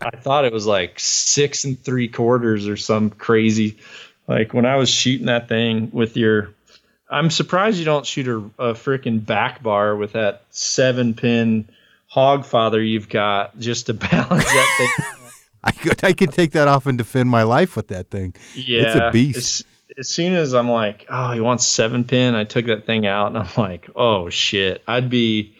[0.00, 3.78] I thought it was like six and three quarters or some crazy.
[4.28, 6.50] Like when I was shooting that thing with your,
[7.08, 11.68] I'm surprised you don't shoot a, a freaking back bar with that seven pin
[12.12, 15.15] hogfather you've got just to balance that thing.
[15.66, 18.34] I could I could take that off and defend my life with that thing.
[18.54, 19.36] Yeah, It's a beast.
[19.36, 19.64] As,
[19.98, 23.28] as soon as I'm like, oh, he wants seven pin, I took that thing out
[23.28, 25.56] and I'm like, oh shit, I'd be,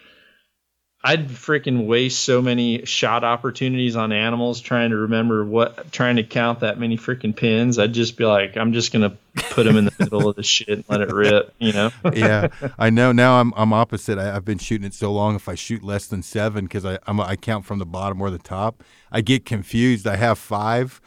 [1.07, 6.24] I'd freaking waste so many shot opportunities on animals trying to remember what, trying to
[6.24, 7.78] count that many freaking pins.
[7.78, 10.69] I'd just be like, I'm just gonna put them in the middle of the shit
[10.69, 11.93] and let it rip, you know?
[12.12, 13.12] yeah, I know.
[13.12, 14.19] Now I'm I'm opposite.
[14.19, 15.37] I, I've been shooting it so long.
[15.37, 18.28] If I shoot less than seven, because I I'm, I count from the bottom or
[18.28, 20.09] the top, I get confused.
[20.09, 21.01] I have five.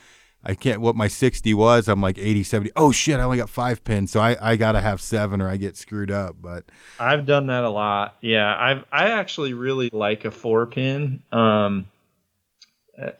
[0.50, 0.82] I can't.
[0.82, 2.72] What my sixty was, I'm like 80, 70.
[2.76, 3.20] Oh shit!
[3.20, 6.10] I only got five pins, so I I gotta have seven or I get screwed
[6.10, 6.38] up.
[6.42, 6.66] But
[7.00, 8.16] I've done that a lot.
[8.20, 11.22] Yeah, I've I actually really like a four pin.
[11.32, 11.86] Um,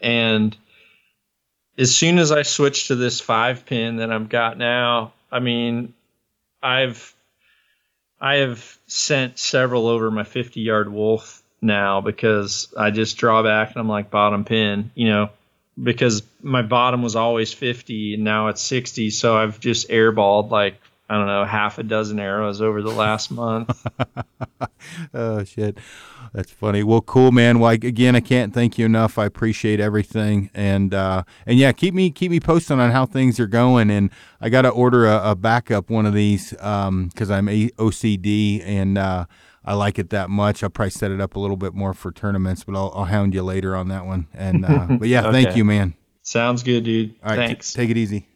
[0.02, 0.58] and
[1.78, 5.94] as soon as I switch to this five pin that I've got now, I mean,
[6.64, 7.16] I've
[8.20, 13.70] I have sent several over my 50 yard wolf now because I just draw back
[13.70, 15.30] and I'm like bottom pin, you know,
[15.82, 19.10] because my bottom was always 50 and now it's 60.
[19.12, 20.76] So I've just airballed like,
[21.10, 23.86] I don't know, half a dozen arrows over the last month.
[25.14, 25.80] oh shit,
[26.34, 26.84] that's funny.
[26.84, 27.60] Well, cool, man.
[27.60, 29.18] Well, I, again, I can't thank you enough.
[29.18, 33.40] I appreciate everything, and uh, and yeah, keep me keep me posted on how things
[33.40, 33.90] are going.
[33.90, 38.62] And I got to order a, a backup one of these because I'm a- OCD
[38.64, 38.98] and.
[38.98, 39.26] Uh,
[39.66, 40.64] I like it that much.
[40.64, 43.34] I'll probably set it up a little bit more for tournaments, but I'll, I'll hound
[43.34, 44.28] you later on that one.
[44.34, 45.96] And uh, but yeah, thank you, man.
[46.22, 47.16] Sounds good, dude.
[47.24, 47.74] All right, t- Thanks.
[47.74, 48.28] take it easy.